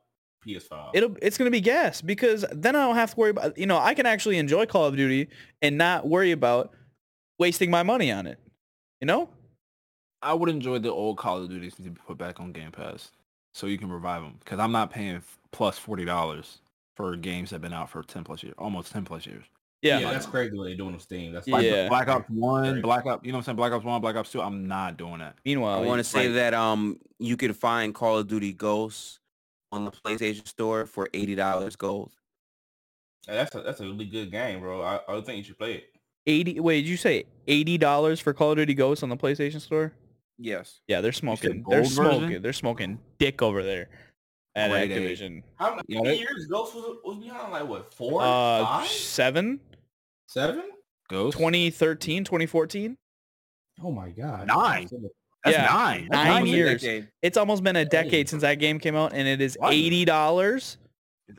[0.47, 0.91] PS5.
[0.95, 3.59] It'll it's gonna be gas because then I don't have to worry about.
[3.59, 5.29] You know, I can actually enjoy Call of Duty
[5.63, 6.73] and not worry about
[7.39, 8.39] wasting my money on it.
[9.01, 9.29] You know?
[10.23, 13.11] I would enjoy the old Call of Duties to be put back on Game Pass,
[13.53, 14.37] so you can revive them.
[14.39, 16.59] Because I'm not paying f- plus forty dollars
[16.97, 19.45] for games that've been out for ten plus years, almost ten plus years.
[19.83, 19.99] Yeah.
[20.01, 21.33] yeah, that's crazy what they're doing on Steam.
[21.33, 21.89] That's Like Yeah.
[21.89, 23.25] Black Ops One, Black Ops.
[23.25, 23.57] You know what I'm saying?
[23.57, 24.41] Black Ops One, Black Ops Two.
[24.41, 25.37] I'm not doing that.
[25.45, 29.21] Meanwhile, I want to say that um you can find Call of Duty Ghosts
[29.73, 32.13] on the PlayStation Store for eighty dollars gold.
[33.27, 34.83] Hey, that's a that's a really good game, bro.
[34.83, 35.85] I, I think you should play it.
[36.27, 36.59] eighty.
[36.59, 39.93] Wait, did you say eighty dollars for Call of Duty Ghosts on the PlayStation Store?
[40.39, 40.81] Yes.
[40.89, 41.65] Yeah, they're smoking.
[41.69, 42.19] They're gold version?
[42.19, 42.43] smoking.
[42.43, 43.89] They're smoking dick over there
[44.57, 44.95] at Grade A.
[44.95, 45.43] Activision.
[45.57, 47.53] How many Yeah, they- years Ghost was, was behind?
[47.53, 47.95] Like what?
[47.95, 49.61] Four, Uh, five, seven,
[50.27, 50.65] seven?
[51.09, 52.97] Ghost 2013, 2014.
[53.85, 54.89] Oh my god, Nine.
[55.45, 56.09] That's Yeah, nine.
[56.11, 57.05] That's nine Almost years.
[57.23, 60.79] It's almost been a decade since that game came out, and it is eighty dollars.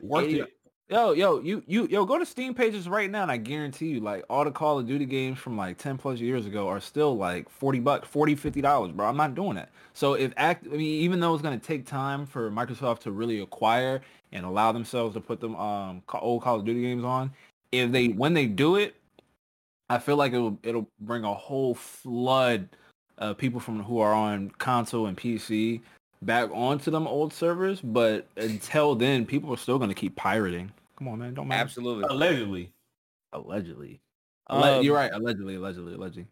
[0.01, 0.47] Worth it.
[0.89, 3.99] Yo, yo, you, you, yo, go to Steam pages right now, and I guarantee you,
[3.99, 7.17] like all the Call of Duty games from like ten plus years ago are still
[7.17, 9.05] like forty bucks, 40 50 dollars, bro.
[9.05, 9.69] I'm not doing that.
[9.93, 13.41] So if act, I mean, even though it's gonna take time for Microsoft to really
[13.41, 13.99] acquire
[14.31, 17.33] and allow themselves to put them um old Call of Duty games on,
[17.73, 18.95] if they when they do it,
[19.89, 22.69] I feel like it'll it'll bring a whole flood
[23.17, 25.81] of people from who are on console and PC
[26.21, 27.81] back onto them old servers.
[27.81, 30.71] But until then, people are still gonna keep pirating.
[30.97, 31.61] Come on, man, don't matter.
[31.61, 32.05] Absolutely.
[32.09, 32.71] Allegedly.
[33.33, 33.99] Allegedly.
[34.49, 35.11] Alle- Um, you're right.
[35.11, 36.27] Allegedly, allegedly, allegedly.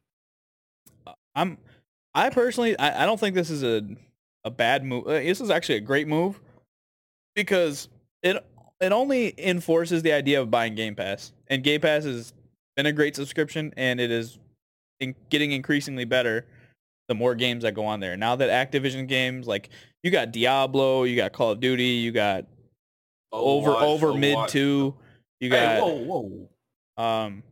[1.36, 1.58] I'm,
[2.14, 3.86] I personally, I, I don't think this is a
[4.44, 5.08] a bad move.
[5.08, 6.40] Uh, This is actually a great move
[7.36, 7.90] because
[8.24, 8.44] it
[8.80, 12.34] it only enforces the idea of buying Game Pass, and Game Pass has
[12.76, 14.38] been a great subscription, and it is
[15.00, 16.46] in, getting increasingly better
[17.08, 18.18] the more games that go on there.
[18.18, 19.70] Now that Activision games like
[20.03, 22.45] you got Diablo, you got Call of Duty, you got
[23.32, 24.49] over Overwatch, over mid Overwatch.
[24.49, 24.95] two,
[25.39, 26.47] you Hey, got whoa,
[26.97, 27.03] whoa.
[27.03, 27.43] um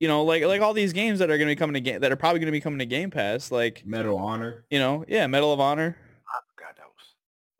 [0.00, 2.00] you know like like all these games that are going to be coming to game
[2.00, 4.64] that are probably going to be coming to game pass like Medal of Honor.
[4.70, 5.96] you know yeah medal of honor
[6.28, 7.06] I forgot that was.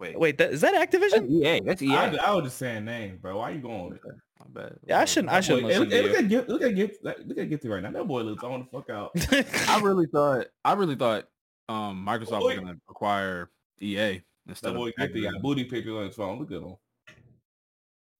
[0.00, 1.60] Wait, wait that, is that That's activision EA.
[1.60, 1.94] That's EA.
[1.96, 3.38] I, I was just saying name, bro.
[3.38, 3.98] Why you going
[4.44, 4.62] with that?
[4.62, 4.78] My bad.
[4.86, 6.74] yeah i shouldn't i shouldn't boy- listen hey, to look you at Gift, look at
[6.74, 7.90] Gift, like, look at Gifty right now.
[7.90, 9.12] That boy looks on the fuck out.
[9.68, 10.46] I really thought.
[10.64, 11.28] I really thought
[11.68, 15.42] um, Microsoft was gonna acquire EA instead That of boy Gifty got Activision.
[15.42, 16.38] booty pictures on his phone.
[16.38, 16.76] Look at him.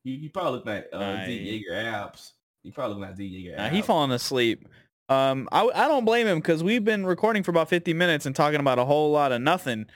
[0.05, 1.27] He, he probably looking at uh, Nice.
[1.29, 2.33] Z Jaeger apps.
[2.65, 3.73] He probably looking at Z Jaeger Nah, apps.
[3.73, 4.69] he falling asleep
[5.09, 8.37] um I, I don't blame him because we've been recording for about 50 minutes and
[8.37, 9.87] talking about a whole lot of nothing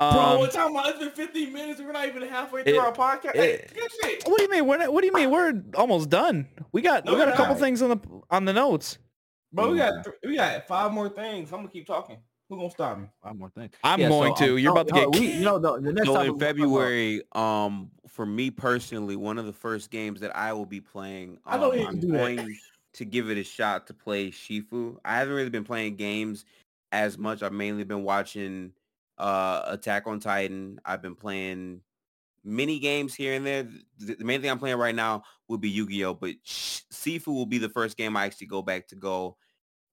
[0.00, 1.80] um, Bro, we're talking about it's been 15 minutes.
[1.80, 3.34] We're not even halfway through It- our podcast.
[3.34, 4.24] it- hey, shit.
[4.28, 7.04] what do you mean we're not, what do you mean we're almost done we got
[7.04, 7.60] No, we got a couple not.
[7.60, 7.98] things on the
[8.30, 8.98] on the notes
[9.52, 11.50] Bro, we got th- we got five more things.
[11.52, 12.18] I'm gonna keep talking.
[12.50, 13.06] Who gonna stop me?
[13.22, 13.70] One more thing.
[13.82, 15.58] i'm Yeah, so, going to um, you're no, about to no, get we, you know,
[15.58, 19.38] the, the next So topic in we'll talk about- February, um, for me personally, one
[19.38, 22.00] of the first games that I will be playing, I know um, you can I'm
[22.00, 22.18] do that.
[22.18, 22.56] going
[22.94, 24.96] to give it a shot to play Shifu.
[25.04, 26.44] I haven't really been playing games
[26.92, 27.42] as much.
[27.42, 28.72] I've mainly been watching
[29.18, 30.80] uh, Attack on Titan.
[30.84, 31.82] I've been playing
[32.44, 33.64] mini games here and there.
[33.98, 37.46] The, the main thing I'm playing right now will be Yu-Gi-Oh, but Sh- Sifu will
[37.46, 39.36] be the first game I actually go back to go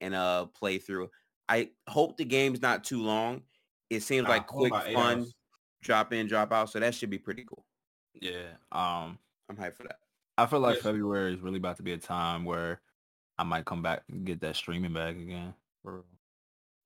[0.02, 1.10] and uh play through.
[1.50, 3.44] I hope the game's not too long.
[3.90, 5.34] It seems Nah, like I'm quick fun hours.
[5.82, 6.70] drop in, drop out.
[6.70, 7.66] So that should be pretty cool.
[8.14, 8.54] Yeah.
[8.72, 9.20] Um,
[9.50, 10.00] I'm hyped for that.
[10.38, 10.84] I feel like Yes.
[10.84, 12.82] February is really about to be a time where
[13.38, 15.54] I might come back and get that streaming back again.
[15.84, 16.06] For real.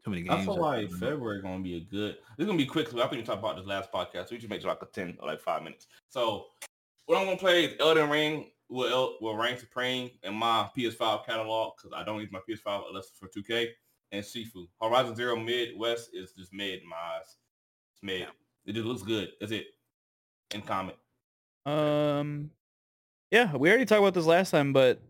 [0.08, 0.42] Too many games.
[0.42, 1.10] I feel like coming out.
[1.10, 2.16] February gonna be a good.
[2.38, 2.88] This is gonna be quick.
[2.90, 4.32] So I think we talked about this last podcast.
[4.32, 5.88] We should make it like a ten or like five minutes.
[6.10, 6.46] So
[7.06, 11.26] what I'm gonna play is Elden Ring will El- will reign supreme in my PS5
[11.26, 13.70] catalog because I don't use my PS5 unless for 2K
[14.12, 14.68] and Sifu.
[14.82, 17.38] Horizon Zero Midwest is just mid in my eyes.
[17.94, 18.28] It's mid.
[18.66, 19.30] It just looks good.
[19.40, 19.68] That's it.
[20.54, 20.98] In comment.
[21.66, 22.52] Um,
[23.32, 25.02] yeah, we already talked about this last time, but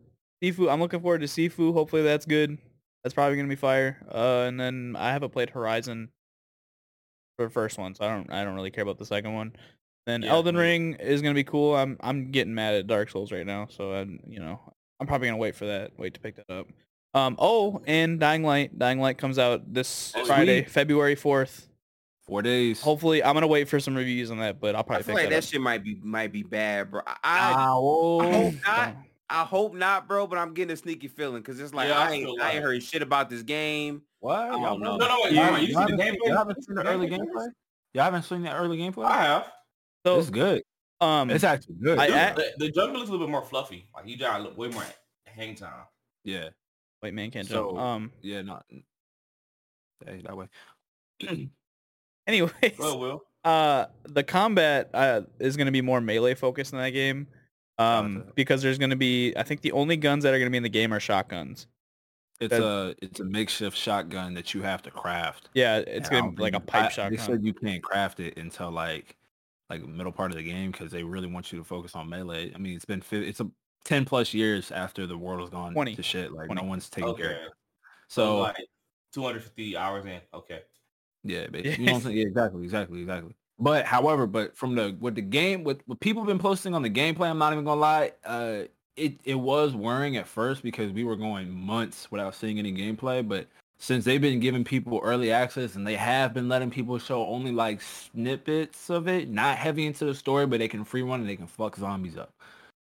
[0.44, 1.74] Sifu, I'm looking forward to Sifu.
[1.74, 2.58] Hopefully that's good.
[3.08, 3.98] That's probably gonna be fire.
[4.14, 6.10] Uh, and then I haven't played Horizon
[7.38, 9.56] for the first one, so I don't I don't really care about the second one.
[10.06, 11.74] Then Yeah, Elden Ring is gonna be cool.
[11.74, 14.60] I'm I'm getting mad at Dark Souls right now, so I'm you know
[15.00, 15.98] I'm probably gonna wait for that.
[15.98, 16.68] Wait to pick that up.
[17.14, 17.38] Um.
[17.40, 18.78] Oh, and Dying Light.
[18.78, 20.72] Dying Light comes out this Oh, Friday, sweet.
[20.72, 21.70] February fourth.
[22.26, 22.82] Four days.
[22.82, 25.24] Hopefully, I'm gonna wait for some reviews on that, but I'll I probably feel pick
[25.24, 27.00] like that, that shit might be might be bad, bro.
[27.08, 27.64] I I, Ah.
[27.64, 28.98] I hope not.
[29.30, 30.28] So- I hope not, bro.
[30.28, 32.52] But I'm getting a sneaky feeling because it's like Yeah, I I, ain't, feel I
[32.54, 34.02] ain't heard shit about this game.
[34.20, 34.38] What?
[34.40, 34.78] I don't know.
[34.78, 34.98] know?
[34.98, 36.12] No, no, wait, You hold on, haven't- you you haven't gameplay?
[36.12, 37.20] seen- you haven't seen the The early gameplay?
[37.20, 37.48] gameplay?
[37.94, 39.06] You haven't seen the early gameplay?
[39.06, 39.52] I have.
[40.06, 40.64] So, It's good.
[41.02, 42.00] um, It's actually good.
[42.00, 43.88] I- I- the, the jump looks a little bit more fluffy.
[43.94, 44.84] Like you got a little- way more
[45.26, 45.86] hang time.
[46.24, 46.50] yeah.
[47.04, 47.80] wait, man, can't So- jump.
[47.80, 50.48] Um, Yeah, not hey, that way.
[52.28, 53.24] anyways, Well, Will.
[53.44, 57.28] uh, the combat uh is gonna be more melee focused in that game.
[57.80, 58.32] Um, Gotcha.
[58.36, 60.70] because there's gonna be, I think the only guns that are gonna be in the
[60.70, 61.68] game are shotguns.
[62.40, 65.50] It's That- a it's a makeshift shotgun that you have to craft.
[65.54, 67.12] Yeah, it's gonna be like a pipe I- shotgun.
[67.18, 69.16] They said you can't craft it until like
[69.70, 72.52] like middle part of the game because they really want you to focus on melee.
[72.54, 73.50] I mean, it's been it's a
[73.84, 75.96] ten plus years after the world has gone 20.
[75.96, 76.32] to shit.
[76.32, 76.62] Like 20.
[76.62, 77.26] no one's taking care.
[77.32, 77.52] Of it.
[78.08, 78.56] So So like
[79.14, 80.22] 250 hours in.
[80.34, 80.62] Okay.
[81.24, 82.18] yeah, basically, you know what I'm saying?
[82.18, 83.36] Yeah, exactly, exactly, exactly.
[83.60, 86.84] But however, but from the with the game with what people have been posting on
[86.84, 88.12] the gameplay, I'm not even gonna lie.
[88.24, 88.64] Uh,
[88.96, 93.28] it it was worrying at first because we were going months without seeing any gameplay,
[93.28, 93.48] but
[93.80, 97.52] since they've been giving people early access and they have been letting people show only
[97.52, 101.30] like snippets of it, not heavy into the story, but they can free run and
[101.30, 102.32] they can fuck zombies up.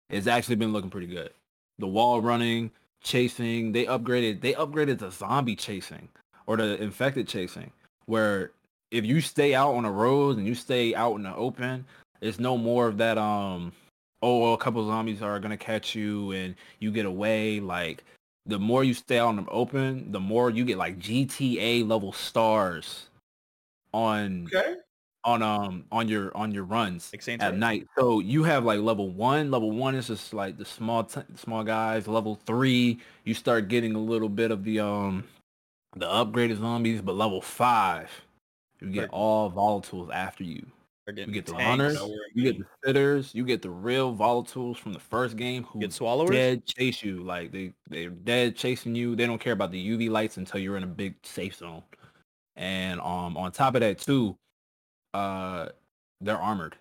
[0.09, 1.31] It's actually been looking pretty good.
[1.79, 6.09] The wall running, chasing, they upgraded they upgraded the zombie chasing
[6.47, 7.71] or the infected chasing
[8.07, 8.51] where
[8.91, 11.85] if you stay out on the roads and you stay out in the open,
[12.21, 13.73] it's no more of that um
[14.23, 17.61] oh well, a couple zombies are gonna catch you and you get away.
[17.61, 18.05] Like
[18.47, 22.13] the more you stay out in the open, the more you get like GTA level
[22.13, 23.07] stars
[23.93, 24.77] on Okay.
[25.25, 27.87] on um on your on your runs Like at night.
[27.99, 29.51] So you have like level one.
[29.51, 32.09] Level one is just like the small t- small guys.
[32.09, 35.25] Level three, you start getting a little bit of the um
[35.97, 37.03] the upgraded zombies.
[37.03, 38.11] But level five,
[38.81, 40.67] you get all volatiles after you.
[41.09, 43.71] You get the tanks, runners, Know where it you get the spitters, you get the
[43.71, 46.31] real volatiles from the first game who get swallowers.
[46.31, 47.25] dead chase you.
[47.25, 49.17] Like they they're dead chasing you.
[49.17, 51.83] They don't care about the UV lights until you're in a big safe zone.
[52.55, 54.37] And um on top of that too,
[55.13, 55.71] uh
[56.21, 56.77] they're armored.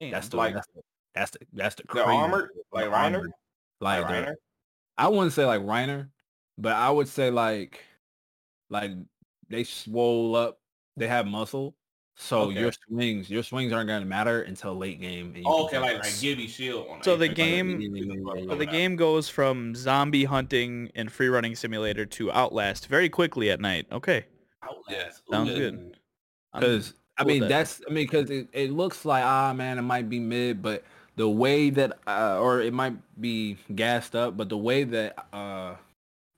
[0.00, 0.10] Damn.
[0.10, 0.82] That's the Like- that's the
[1.14, 2.92] that's the that's the They're armored like Reiner.
[3.14, 3.32] armored.
[3.80, 4.34] Like, Like Reiner.
[4.98, 6.08] I wouldn't say like Reiner,
[6.58, 7.80] but I would say like
[8.70, 8.90] like
[9.48, 10.58] they swole up.
[10.96, 11.74] They have muscle.
[12.18, 12.60] So Okay.
[12.60, 15.26] your swings, your swings aren't gonna matter until late game.
[15.34, 16.18] and you Oh, okay, like like.
[16.20, 16.86] Gibby Shield.
[16.88, 17.78] On So the game-
[18.48, 23.50] So the game goes from zombie hunting and free running simulator to Outlast very quickly
[23.50, 23.86] at night.
[23.92, 24.24] Okay,
[24.62, 25.22] Outlast.
[25.28, 25.56] Ooh, sounds yeah.
[25.56, 25.96] good.
[26.54, 27.48] Because I cool with mean that.
[27.50, 30.84] that's I mean because it, it looks like ah man it might be mid, but
[31.16, 35.74] the way that uh, or it might be gassed up, but the way that uh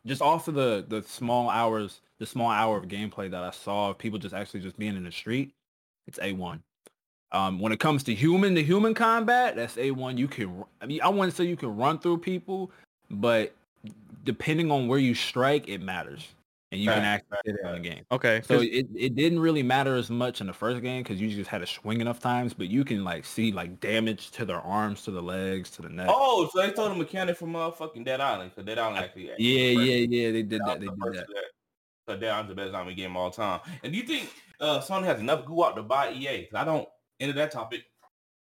[0.07, 3.91] just off of the the small hours, the small hour of gameplay that I saw
[3.91, 5.53] of people just actually just being in the street,
[6.07, 6.63] it's a one.
[7.31, 10.17] Um, when it comes to human to human combat, that's a one.
[10.17, 12.71] You can I mean I wouldn't say you can run through people,
[13.11, 13.55] but
[14.25, 16.27] depending on where you strike, it matters,
[16.73, 18.05] and you can actually hit it in the game.
[18.11, 21.29] Okay, So it, it didn't really matter as much in the first game because you
[21.31, 24.61] just had to swing enough times, but you can like see like damage to their
[24.61, 26.09] arms, to the legs, to the neck.
[26.09, 28.53] Oh, so they told the mechanic from motherfucking Dead Island.
[28.55, 29.31] Cause Dead Island actually.
[29.39, 30.33] yeah, yeah, yeah.
[30.33, 30.81] They did that.
[30.81, 31.27] They did that.
[32.09, 32.43] Of that.
[32.45, 33.61] So the best zombie game of all time.
[33.83, 34.31] And do you think
[34.61, 36.45] uh, Sony has enough goo out to buy EA?
[36.47, 36.89] 'Cause I don't.
[37.21, 37.83] Into that topic.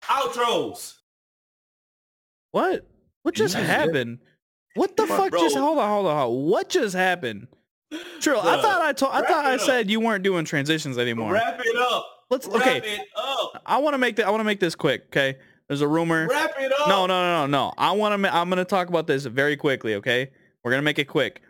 [0.05, 0.95] Outros.
[2.53, 2.87] what?
[3.23, 3.63] What just Yeah.
[3.63, 4.19] happened?
[4.75, 5.57] What the Bro, fuck just?
[5.57, 6.51] Hold on, hold on, hold on.
[6.51, 7.49] What just happened?
[8.21, 8.39] True.
[8.39, 9.67] I thought I told, I thought I it up.
[9.67, 11.33] said you weren't doing transitions anymore.
[11.33, 12.07] Wrap it up.
[12.31, 12.79] Let's Wrap okay.
[12.79, 13.63] it up.
[13.65, 14.27] I want to make that.
[14.27, 15.05] I want to make this quick.
[15.07, 15.39] Okay,
[15.69, 16.27] there's a rumor.
[16.29, 16.89] Wrap it up.
[16.89, 17.73] No, no, no, no, no.
[17.79, 18.35] I want to.
[18.35, 19.95] I'm gonna talk about this very quickly.
[19.95, 20.31] Okay,
[20.63, 21.41] we're gonna make it quick.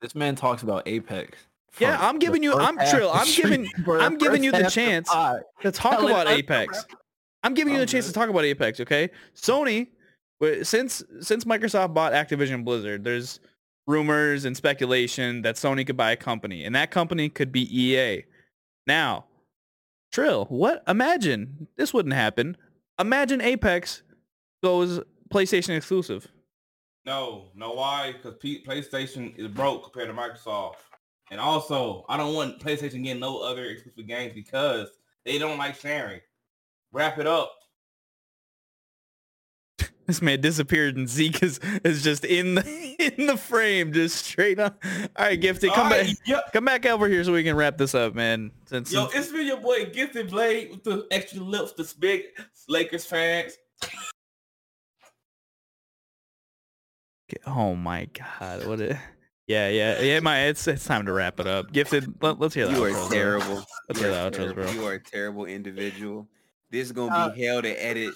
[0.00, 1.38] This man talks about Apex.
[1.78, 4.68] Yeah, I'm giving you- I'm Trill, I'm giving- stream, for the I'm giving you the
[4.68, 5.08] chance.
[5.08, 6.84] to talk about Apex.
[7.42, 9.10] I'm giving you I'm the chance to talk about Apex, okay?
[9.34, 9.88] Sony,
[10.62, 13.40] since since Microsoft bought Activision Blizzard, there's
[13.86, 18.24] rumors and speculation that Sony could buy a company, and that company could be EA.
[18.86, 19.26] Now,
[20.12, 20.82] Trill, what?
[20.86, 22.56] Imagine this wouldn't happen.
[23.00, 24.02] Imagine Apex
[24.62, 25.00] goes
[25.32, 26.28] PlayStation exclusive.
[27.06, 28.12] No, no, why?
[28.12, 30.74] Because P- PlayStation is broke compared to Microsoft.
[31.32, 34.88] And also, I don't want PlayStation getting no other exclusive games because
[35.24, 36.20] they don't like sharing.
[36.92, 37.54] Wrap it up.
[40.04, 44.58] This man disappeared and Zeke is, is just in the in the frame, just straight
[44.58, 44.84] up.
[45.16, 46.06] All right, Gifted, come back,
[46.52, 48.50] come back over here so we can wrap this up, man.
[48.66, 52.24] Since, yo, it's been your boy Gifted Blade with the extra lips, the big
[52.68, 53.56] Lakers fans.
[57.46, 58.96] oh my god, what it?
[59.52, 60.20] Yeah, yeah, yeah.
[60.20, 61.72] My, it's it's time to wrap it up.
[61.72, 62.74] Gifted, let, us hear that.
[62.76, 63.08] You are outro, bro.
[63.10, 63.64] terrible.
[63.88, 64.70] Let's You hear are the outros, bro.
[64.70, 66.26] You are a terrible individual.
[66.70, 68.14] This is gonna Uh, be hell to edit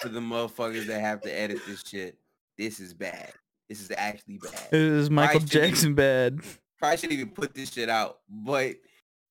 [0.00, 2.18] for the motherfuckers that have to edit this shit.
[2.58, 3.32] This is bad.
[3.68, 4.68] This is actually bad.
[4.72, 6.40] This is Michael shouldn't even- Jackson bad.
[6.80, 8.18] Probably shouldn't even put this shit out.
[8.28, 8.74] But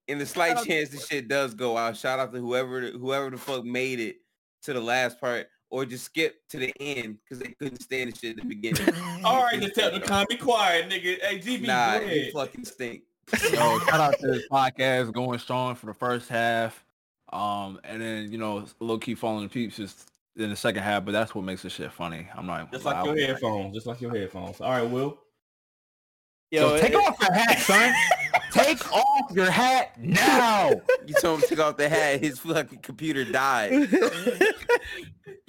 [0.08, 3.38] in the slight chance this shit does go out, shout out to whoever whoever the
[3.38, 4.16] fuck made it
[4.64, 8.16] to the last part, or just skip to the end because they couldn't stand the
[8.16, 8.94] shit at the beginning.
[9.26, 11.20] All right, Decepticon, be quiet, nigga.
[11.20, 13.02] Hey, GB, nah, go you fucking stink.
[13.52, 16.86] Yo, shout out to this podcast going strong for the first half.
[17.32, 21.06] Um, and then you know, low key falling to peeps just in the second half,
[21.06, 22.28] but that's what makes this shit funny.
[22.36, 23.74] I'm not Just gonna like your headphones.
[23.74, 24.62] Just like your headphones.
[24.62, 25.18] All right, Will.
[26.54, 27.92] So take off your hat, son.
[28.54, 30.72] take off your hat now.
[31.06, 33.74] You told him to take off the hat, his fucking computer died.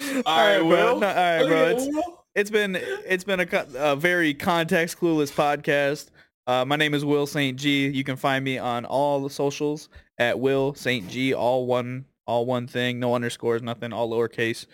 [0.01, 0.67] All All right, right, bro.
[0.67, 0.99] Will.
[0.99, 1.67] No, all right, bro.
[1.69, 1.87] It's,
[2.35, 6.09] it's been it's been a, co- a very context clueless podcast.
[6.45, 7.57] Uh, my name is Will St.
[7.57, 7.87] G.
[7.87, 9.87] You can find me on all the socials
[10.19, 11.07] at Will St.
[11.07, 11.33] G.
[11.33, 14.65] All one all one thing, no underscores, nothing, all lowercase.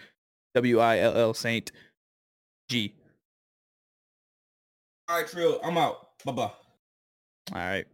[0.55, 1.71] W I L L Saint
[2.69, 2.93] G.
[5.07, 5.59] All right, Trill.
[5.63, 6.07] I'm out.
[6.25, 6.41] Bye bye.
[6.41, 6.53] All
[7.53, 7.85] right.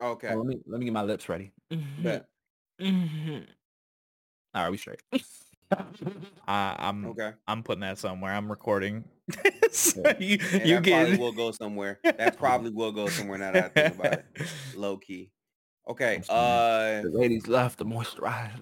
[0.00, 0.28] Okay.
[0.32, 1.52] Oh, let me let me get my lips ready.
[1.70, 2.26] Bet.
[2.80, 3.46] Mhm.
[4.54, 5.02] All right, we straight.
[6.46, 7.32] I, I'm Okay.
[7.46, 8.32] I'm putting that somewhere.
[8.32, 9.04] I'm recording.
[9.70, 12.00] so you Yeah, you that get probably will go somewhere.
[12.18, 14.26] That probably will go somewhere now that I think about it.
[14.74, 15.30] Low key.
[15.88, 16.22] Okay.
[16.28, 18.60] Uh the ladies love the moisturizer.